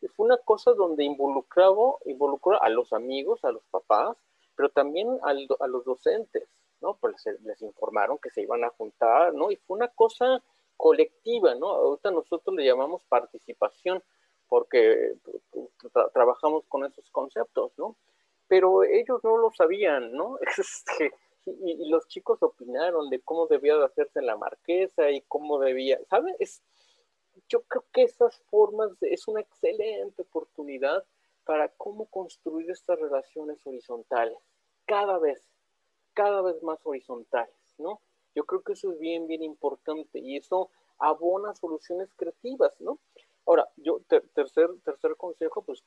fue 0.08 0.26
una 0.26 0.38
cosa 0.38 0.72
donde 0.72 1.04
involucraba, 1.04 1.96
involucró 2.04 2.62
a 2.62 2.68
los 2.68 2.92
amigos, 2.92 3.44
a 3.44 3.52
los 3.52 3.62
papás, 3.70 4.16
pero 4.56 4.68
también 4.68 5.08
a 5.22 5.66
los 5.66 5.84
docentes, 5.84 6.48
¿no? 6.80 6.94
Pues 6.94 7.16
les, 7.42 7.62
informaron 7.62 8.18
que 8.18 8.30
se 8.30 8.42
iban 8.42 8.64
a 8.64 8.70
juntar, 8.70 9.34
¿no? 9.34 9.50
Y 9.50 9.56
fue 9.56 9.76
una 9.76 9.88
cosa 9.88 10.42
colectiva, 10.82 11.54
¿no? 11.54 11.68
Ahorita 11.68 12.10
nosotros 12.10 12.56
le 12.56 12.64
llamamos 12.64 13.04
participación 13.04 14.02
porque 14.48 15.14
trabajamos 16.12 16.64
con 16.66 16.84
esos 16.84 17.08
conceptos, 17.10 17.70
¿no? 17.78 17.96
pero 18.48 18.82
ellos 18.82 19.22
no 19.22 19.38
lo 19.38 19.50
sabían, 19.52 20.12
¿no? 20.12 20.38
Este, 20.58 21.14
y, 21.46 21.88
los 21.88 22.08
chicos 22.08 22.42
opinaron 22.42 23.08
de 23.10 23.20
cómo 23.20 23.46
debía 23.46 23.76
de 23.76 23.84
hacerse 23.84 24.20
la 24.20 24.36
marquesa 24.36 25.08
y 25.10 25.22
cómo 25.22 25.60
debía, 25.60 25.98
¿sabes? 26.10 26.62
yo 27.48 27.62
creo 27.62 27.84
que 27.92 28.02
esas 28.02 28.36
formas 28.50 28.90
es 29.00 29.28
una 29.28 29.40
excelente 29.40 30.20
oportunidad 30.20 31.02
para 31.44 31.68
cómo 31.68 32.06
construir 32.06 32.70
estas 32.70 32.98
relaciones 32.98 33.64
horizontales, 33.64 34.36
cada 34.84 35.18
vez, 35.18 35.40
cada 36.12 36.42
vez 36.42 36.60
más 36.62 36.80
horizontales, 36.84 37.56
¿no? 37.78 38.00
Yo 38.34 38.44
creo 38.44 38.62
que 38.62 38.72
eso 38.72 38.92
es 38.92 38.98
bien, 38.98 39.26
bien 39.26 39.42
importante 39.42 40.18
y 40.18 40.36
eso 40.36 40.70
abona 40.98 41.54
soluciones 41.54 42.12
creativas, 42.16 42.80
¿no? 42.80 42.98
Ahora, 43.44 43.68
yo, 43.76 44.00
tercer, 44.34 44.70
tercer 44.84 45.16
consejo, 45.16 45.62
pues 45.62 45.82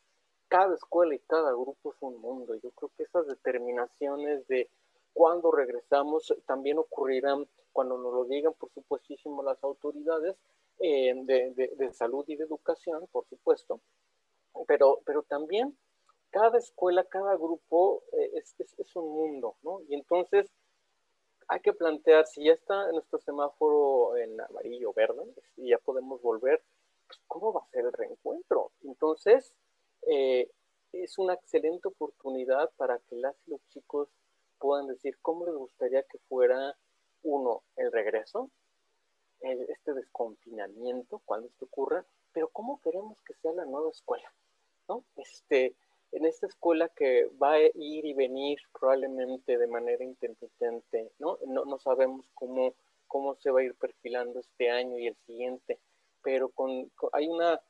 cada 0.48 0.76
escuela 0.76 1.16
y 1.16 1.20
cada 1.20 1.52
grupo 1.52 1.94
es 1.94 2.02
un 2.02 2.20
mundo. 2.20 2.56
Yo 2.56 2.72
creo 2.72 2.92
que 2.98 3.04
esas 3.04 3.26
determinaciones 3.28 4.46
de 4.48 4.70
cuándo 5.14 5.52
regresamos 5.52 6.34
también 6.46 6.78
ocurrirán 6.78 7.48
cuando 7.72 7.98
nos 7.98 8.14
lo 8.14 8.26
digan, 8.26 8.54
por 8.54 8.70
supuestísimo, 8.72 9.42
las 9.42 9.64
autoridades 9.64 10.36
eh, 10.80 11.14
de, 11.16 11.94
salud 11.94 12.26
y 12.28 12.36
de 12.36 12.44
educación, 12.44 13.08
por 13.12 13.26
supuesto, 13.28 13.80
pero, 14.68 15.00
pero 15.06 15.24
también 15.24 15.78
cada 16.32 16.58
escuela, 16.58 17.06
cada 17.06 17.36
grupo 17.36 18.04
eh, 18.12 18.32
es, 18.36 18.56
es, 18.60 18.96
un 18.98 19.10
mundo, 19.10 19.56
¿no? 19.64 19.80
Y 19.88 19.96
entonces 19.96 20.52
hay 21.48 21.60
que 21.60 21.74
plantear, 21.74 22.26
si 22.26 22.44
ya 22.46 22.54
está 22.54 22.92
nuestro 22.92 23.20
semáforo 23.20 24.18
en 24.18 24.40
amarillo 24.42 24.94
verde, 24.94 25.24
y 25.58 25.70
ya 25.70 25.78
podemos 25.78 26.22
volver, 26.22 26.64
pues, 27.08 27.20
¿cómo 27.28 27.54
va 27.54 27.62
a 27.62 27.70
ser 27.70 27.86
el 27.86 27.94
reencuentro? 27.94 28.72
Entonces, 28.84 29.54
eh, 30.08 30.50
es 30.92 31.18
una 31.18 31.34
excelente 31.34 31.88
oportunidad 31.88 32.72
para 32.78 33.00
que 33.00 33.16
las 33.16 33.36
y 33.48 33.52
los 33.52 33.62
chicos 33.68 34.10
puedan 34.60 34.88
decir 34.88 35.18
cómo 35.22 35.46
les 35.46 35.56
gustaría 35.56 36.04
que 36.04 36.18
fuera, 36.30 36.76
uno, 37.24 37.64
el 37.76 37.92
regreso, 37.92 38.50
este 39.42 39.94
desconfinamiento, 39.94 41.22
cuando 41.26 41.48
esto 41.48 41.66
ocurra, 41.66 42.06
pero 42.32 42.50
cómo 42.50 42.80
queremos 42.82 43.18
que 43.22 43.34
sea 43.36 43.54
la 43.54 43.66
nueva 43.66 43.90
escuela, 43.90 44.34
¿no? 44.88 45.04
Este, 45.16 45.76
en 46.16 46.26
esta 46.26 46.48
escuela 46.48 46.88
que 46.90 47.26
va 47.42 47.54
a 47.54 47.60
ir 47.60 48.06
y 48.06 48.14
venir 48.14 48.58
probablemente 48.72 49.58
de 49.58 49.68
manera 49.68 50.04
intermitente, 50.04 51.12
¿no? 51.20 51.38
No, 51.46 51.66
no 51.66 51.78
sabemos 51.78 52.26
cómo, 52.34 52.74
cómo 53.06 53.36
se 53.36 53.52
va 53.52 53.60
a 53.60 53.64
ir 53.64 53.76
perfilando 53.76 54.40
este 54.40 54.70
año 54.70 54.98
y 54.98 55.08
el 55.08 55.18
siguiente, 55.26 55.78
pero 56.24 56.50
con, 56.50 56.90
hay 57.12 57.28
una 57.28 57.62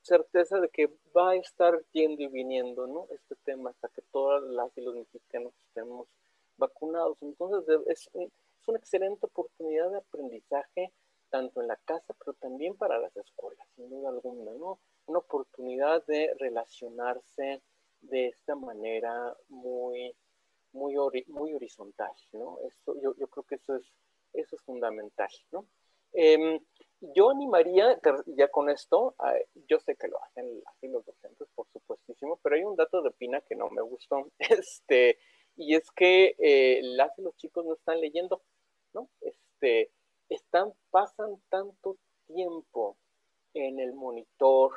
certeza 0.00 0.58
de 0.58 0.68
que 0.68 0.90
va 1.16 1.30
a 1.30 1.36
estar 1.36 1.80
yendo 1.92 2.22
y 2.22 2.26
viniendo, 2.26 2.88
¿no? 2.88 3.06
Este 3.10 3.36
tema 3.44 3.70
hasta 3.70 3.88
que 3.88 4.02
todas 4.10 4.42
las 4.42 4.76
y 4.76 4.80
los 4.80 4.96
mexicanos 4.96 5.52
estemos 5.68 6.08
vacunados. 6.56 7.18
Entonces 7.22 7.80
es, 7.86 8.10
es 8.14 8.68
una 8.68 8.78
excelente 8.78 9.26
oportunidad 9.26 9.92
de 9.92 9.98
aprendizaje 9.98 10.92
tanto 11.30 11.60
en 11.62 11.68
la 11.68 11.76
casa, 11.76 12.14
pero 12.18 12.34
también 12.34 12.76
para 12.76 12.98
las 12.98 13.16
escuelas, 13.16 13.66
sin 13.76 13.88
duda 13.88 14.10
alguna, 14.10 14.52
¿no? 14.54 14.80
Una 15.06 15.18
oportunidad 15.18 16.04
de 16.06 16.34
relacionarse 16.38 17.62
de 18.00 18.28
esta 18.28 18.54
manera 18.54 19.36
muy, 19.48 20.14
muy, 20.72 20.94
muy 21.28 21.54
horizontal, 21.54 22.12
¿no? 22.32 22.58
Eso, 22.66 22.94
yo, 23.00 23.14
yo 23.16 23.28
creo 23.28 23.44
que 23.44 23.56
eso 23.56 23.76
es, 23.76 23.84
eso 24.32 24.56
es 24.56 24.62
fundamental, 24.62 25.30
¿no? 25.50 25.66
Em, 26.12 26.60
yo 27.00 27.30
animaría, 27.30 27.98
ya 28.26 28.48
con 28.48 28.68
esto, 28.68 29.16
yo 29.66 29.80
sé 29.80 29.96
que 29.96 30.08
lo 30.08 30.22
hacen 30.22 30.62
así 30.66 30.88
los 30.88 31.04
docentes, 31.04 31.48
por 31.54 31.66
supuestísimo, 31.72 32.38
pero 32.42 32.56
hay 32.56 32.64
un 32.64 32.76
dato 32.76 33.02
de 33.02 33.10
Pina 33.10 33.40
que 33.40 33.56
no 33.56 33.70
me 33.70 33.82
gustó, 33.82 34.30
este, 34.68 35.18
y 35.56 35.74
es 35.74 35.90
que 35.90 36.36
eh, 36.38 36.80
las 36.82 37.16
los 37.18 37.36
chicos 37.36 37.64
no 37.64 37.74
están 37.74 38.00
leyendo, 38.00 38.42
¿no? 38.92 39.08
Este, 39.20 39.90
están, 40.28 40.72
pasan 40.90 41.42
tanto 41.48 41.96
tiempo 42.26 42.96
en 43.54 43.80
el 43.80 43.92
monitor, 43.94 44.72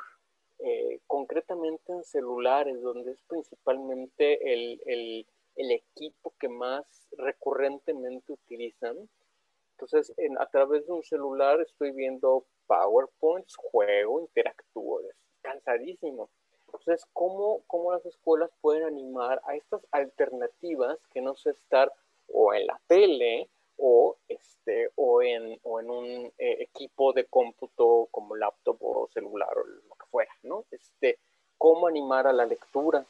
eh, 0.58 1.00
concretamente 1.06 1.92
en 1.92 2.04
celulares, 2.04 2.80
donde 2.80 3.12
es 3.12 3.22
principalmente 3.22 4.52
el, 4.52 4.80
el, 4.86 5.26
equipo 5.70 6.34
que 6.38 6.48
más 6.48 6.84
recurrentemente 7.16 8.32
utilizan, 8.32 9.08
entonces, 9.72 10.14
a 10.38 10.46
través 10.46 10.86
de 10.86 10.92
un 10.92 11.02
celular 11.02 11.60
estoy 11.60 11.90
viendo 11.90 12.46
PowerPoints, 12.66 13.56
juego, 13.56 14.20
interactúo, 14.20 15.00
es 15.00 15.16
cansadísimo. 15.42 16.30
Entonces, 16.66 17.04
¿cómo, 17.12 17.62
¿cómo 17.66 17.92
las 17.92 18.04
escuelas 18.06 18.50
pueden 18.62 18.84
animar 18.84 19.40
a 19.44 19.54
estas 19.54 19.86
alternativas 19.92 20.98
que 21.12 21.20
no 21.20 21.34
sé 21.34 21.50
estar 21.50 21.92
o 22.28 22.54
en 22.54 22.66
la 22.66 22.80
tele 22.86 23.50
o, 23.76 24.16
este, 24.28 24.90
o, 24.94 25.20
en, 25.22 25.60
o 25.62 25.80
en 25.80 25.90
un 25.90 26.32
eh, 26.38 26.56
equipo 26.60 27.12
de 27.12 27.26
cómputo 27.26 28.08
como 28.10 28.34
laptop 28.34 28.78
o 28.80 29.08
celular 29.12 29.56
o 29.58 29.64
lo 29.64 29.94
que 29.94 30.06
¿Cómo 30.10 30.25
animar 32.06 32.26
a 32.26 32.32
la 32.32 32.46
lectura? 32.46 33.04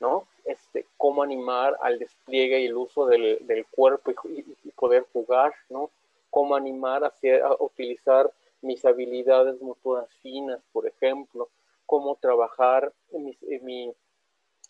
¿no? 0.00 0.26
Este, 0.46 0.86
cómo 0.96 1.22
animar 1.22 1.76
al 1.82 1.98
despliegue 1.98 2.60
y 2.60 2.66
el 2.66 2.76
uso 2.76 3.04
del, 3.04 3.38
del 3.46 3.66
cuerpo 3.66 4.12
y, 4.24 4.44
y, 4.64 4.70
poder 4.70 5.04
jugar, 5.12 5.52
¿no? 5.68 5.90
cómo 6.30 6.56
animar 6.56 7.04
a, 7.04 7.12
utilizar 7.58 8.32
mis 8.62 8.84
habilidades 8.84 9.60
motoras 9.60 10.08
finas, 10.22 10.60
por 10.72 10.86
ejemplo, 10.86 11.50
cómo 11.84 12.16
trabajar 12.16 12.92
mi, 13.12 13.92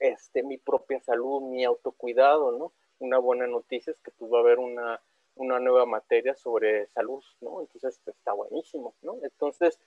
este, 0.01 0.43
mi 0.43 0.59
propia 0.59 1.01
salud, 1.01 1.43
mi 1.43 1.65
autocuidado, 1.65 2.53
¿no? 2.53 2.73
Una 2.99 3.19
buena 3.19 3.47
noticia 3.47 3.93
es 3.93 4.01
que 4.01 4.11
pues 4.11 4.33
va 4.33 4.39
a 4.39 4.41
haber 4.41 4.59
una, 4.59 5.01
una 5.37 5.61
nueva 5.61 5.87
materia 5.87 6.35
sobre 6.35 6.87
salud, 6.89 7.23
¿no? 7.41 7.61
Entonces 7.61 8.01
pues, 8.05 8.17
está 8.17 8.33
buenísimo, 8.33 8.95
¿no? 9.03 9.17
Entonces, 9.23 9.79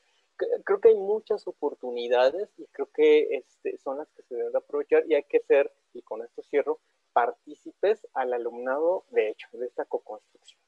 creo 0.63 0.79
que 0.79 0.89
hay 0.89 0.95
muchas 0.95 1.47
oportunidades 1.47 2.49
y 2.57 2.65
creo 2.67 2.89
que 2.93 3.35
este, 3.35 3.77
son 3.77 3.97
las 3.97 4.09
que 4.11 4.23
se 4.23 4.35
deben 4.35 4.55
aprovechar 4.55 5.03
y 5.07 5.15
hay 5.15 5.23
que 5.23 5.39
ser, 5.41 5.71
y 5.93 6.01
con 6.01 6.23
esto 6.23 6.41
cierro, 6.43 6.79
partícipes 7.13 8.07
al 8.13 8.33
alumnado, 8.33 9.05
de 9.09 9.29
hecho, 9.29 9.47
de 9.53 9.67
esta 9.67 9.85
co-construcción. 9.85 10.59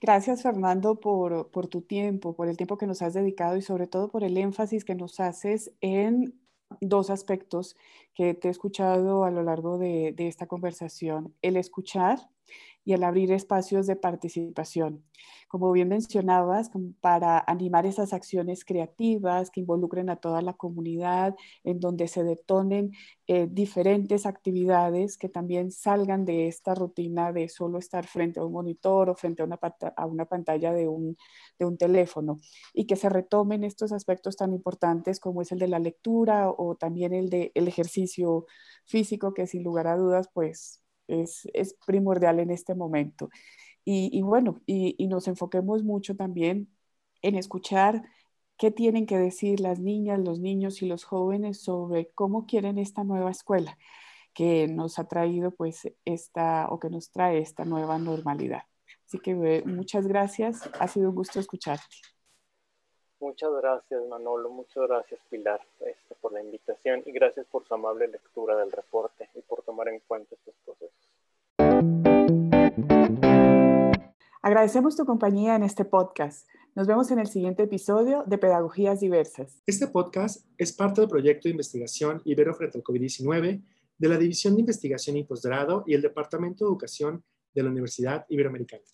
Gracias, 0.00 0.42
Fernando, 0.42 1.00
por, 1.00 1.50
tu 1.68 1.82
tiempo, 1.82 2.34
por 2.36 2.48
el 2.48 2.56
tiempo 2.56 2.78
que 2.78 2.86
nos 2.86 3.02
has 3.02 3.14
dedicado 3.14 3.56
y 3.56 3.62
sobre 3.62 3.88
todo 3.88 4.08
por 4.08 4.22
el 4.22 4.36
énfasis 4.36 4.84
que 4.84 4.94
nos 4.94 5.18
haces 5.18 5.72
en 5.80 6.40
dos 6.80 7.10
aspectos 7.10 7.76
que 8.14 8.34
te 8.34 8.46
he 8.48 8.50
escuchado 8.50 9.24
a 9.24 9.30
lo 9.30 9.42
largo 9.42 9.76
de, 9.76 10.12
de 10.12 10.28
esta 10.28 10.46
conversación. 10.46 11.34
El 11.42 11.56
escuchar 11.56 12.18
y 12.84 12.94
el 12.94 13.04
abrir 13.04 13.32
espacios 13.32 13.86
de 13.86 13.96
participación. 13.96 15.04
Como 15.48 15.72
bien 15.72 15.88
mencionabas, 15.88 16.70
para 17.00 17.42
animar 17.46 17.84
esas 17.86 18.12
acciones 18.12 18.64
creativas 18.64 19.50
que 19.50 19.60
involucren 19.60 20.08
a 20.10 20.16
toda 20.16 20.42
la 20.42 20.54
comunidad, 20.54 21.36
en 21.64 21.80
donde 21.80 22.08
se 22.08 22.24
detonen 22.24 22.92
eh, 23.26 23.46
diferentes 23.50 24.24
actividades 24.26 25.18
que 25.18 25.28
también 25.28 25.70
salgan 25.70 26.24
de 26.24 26.48
esta 26.48 26.74
rutina 26.74 27.32
de 27.32 27.48
solo 27.48 27.78
estar 27.78 28.06
frente 28.06 28.40
a 28.40 28.44
un 28.44 28.52
monitor 28.52 29.10
o 29.10 29.14
frente 29.14 29.42
a 29.42 29.44
una, 29.44 30.24
pantalla 30.26 30.72
de 30.72 30.88
un, 30.88 31.16
de 31.58 31.76
teléfono 31.76 32.38
y 32.72 32.86
que 32.86 32.96
se 32.96 33.08
retomen 33.08 33.64
estos 33.64 33.92
aspectos 33.92 34.36
tan 34.36 34.52
importantes 34.54 35.20
como 35.20 35.42
es 35.42 35.52
el 35.52 35.58
de 35.58 35.68
la 35.68 35.78
lectura 35.78 36.50
o 36.50 36.74
también 36.76 37.12
el 37.12 37.28
del 37.30 37.52
el 37.54 37.68
ejercicio 37.68 38.46
físico 38.86 39.34
que 39.34 39.46
sin 39.46 39.62
lugar 39.62 39.86
a 39.86 39.96
dudas 39.96 40.28
pues 40.32 40.82
es, 41.08 41.48
primordial 41.86 42.40
en 42.40 42.50
este 42.50 42.74
momento. 42.74 43.28
Y, 43.84 44.20
bueno, 44.22 44.60
y, 44.66 45.06
nos 45.08 45.28
enfoquemos 45.28 45.82
mucho 45.82 46.14
también 46.14 46.68
en 47.22 47.36
escuchar 47.36 48.02
qué 48.58 48.70
tienen 48.70 49.06
que 49.06 49.18
decir 49.18 49.60
las 49.60 49.80
niñas, 49.80 50.20
los 50.20 50.40
niños 50.40 50.82
y 50.82 50.86
los 50.86 51.04
jóvenes 51.04 51.60
sobre 51.62 52.10
cómo 52.14 52.46
quieren 52.46 52.78
esta 52.78 53.04
nueva 53.04 53.30
escuela 53.30 53.78
que 54.34 54.68
nos 54.68 54.98
ha 54.98 55.08
traído 55.08 55.52
pues 55.52 55.88
esta 56.04 56.68
o 56.70 56.78
que 56.78 56.90
nos 56.90 57.10
trae 57.10 57.38
esta 57.38 57.64
nueva 57.64 57.98
normalidad. 57.98 58.62
Así 59.06 59.18
que 59.18 59.32
eh, 59.32 59.64
muchas 59.64 60.06
gracias, 60.06 60.68
ha 60.78 60.86
sido 60.88 61.08
un 61.10 61.16
gusto 61.16 61.40
escucharte. 61.40 62.17
Muchas 63.20 63.50
gracias 63.60 64.00
Manolo, 64.08 64.48
muchas 64.48 64.86
gracias 64.86 65.20
Pilar 65.28 65.60
este, 65.80 66.14
por 66.20 66.32
la 66.32 66.40
invitación 66.40 67.02
y 67.04 67.10
gracias 67.10 67.46
por 67.46 67.66
su 67.66 67.74
amable 67.74 68.06
lectura 68.06 68.56
del 68.56 68.70
reporte 68.70 69.28
y 69.34 69.40
por 69.40 69.62
tomar 69.62 69.88
en 69.88 70.00
cuenta 70.06 70.36
estos 70.36 70.54
procesos. 70.64 70.94
Agradecemos 74.40 74.96
tu 74.96 75.04
compañía 75.04 75.56
en 75.56 75.64
este 75.64 75.84
podcast. 75.84 76.48
Nos 76.76 76.86
vemos 76.86 77.10
en 77.10 77.18
el 77.18 77.26
siguiente 77.26 77.64
episodio 77.64 78.22
de 78.24 78.38
Pedagogías 78.38 79.00
Diversas. 79.00 79.60
Este 79.66 79.88
podcast 79.88 80.46
es 80.56 80.72
parte 80.72 81.00
del 81.00 81.10
proyecto 81.10 81.48
de 81.48 81.50
investigación 81.50 82.22
Ibero 82.24 82.54
frente 82.54 82.78
al 82.78 82.84
COVID-19 82.84 83.64
de 83.98 84.08
la 84.08 84.16
División 84.16 84.54
de 84.54 84.60
Investigación 84.60 85.16
y 85.16 85.24
Posgrado 85.24 85.82
y 85.86 85.94
el 85.94 86.02
Departamento 86.02 86.64
de 86.64 86.70
Educación 86.70 87.24
de 87.52 87.62
la 87.64 87.70
Universidad 87.70 88.26
Iberoamericana. 88.28 88.84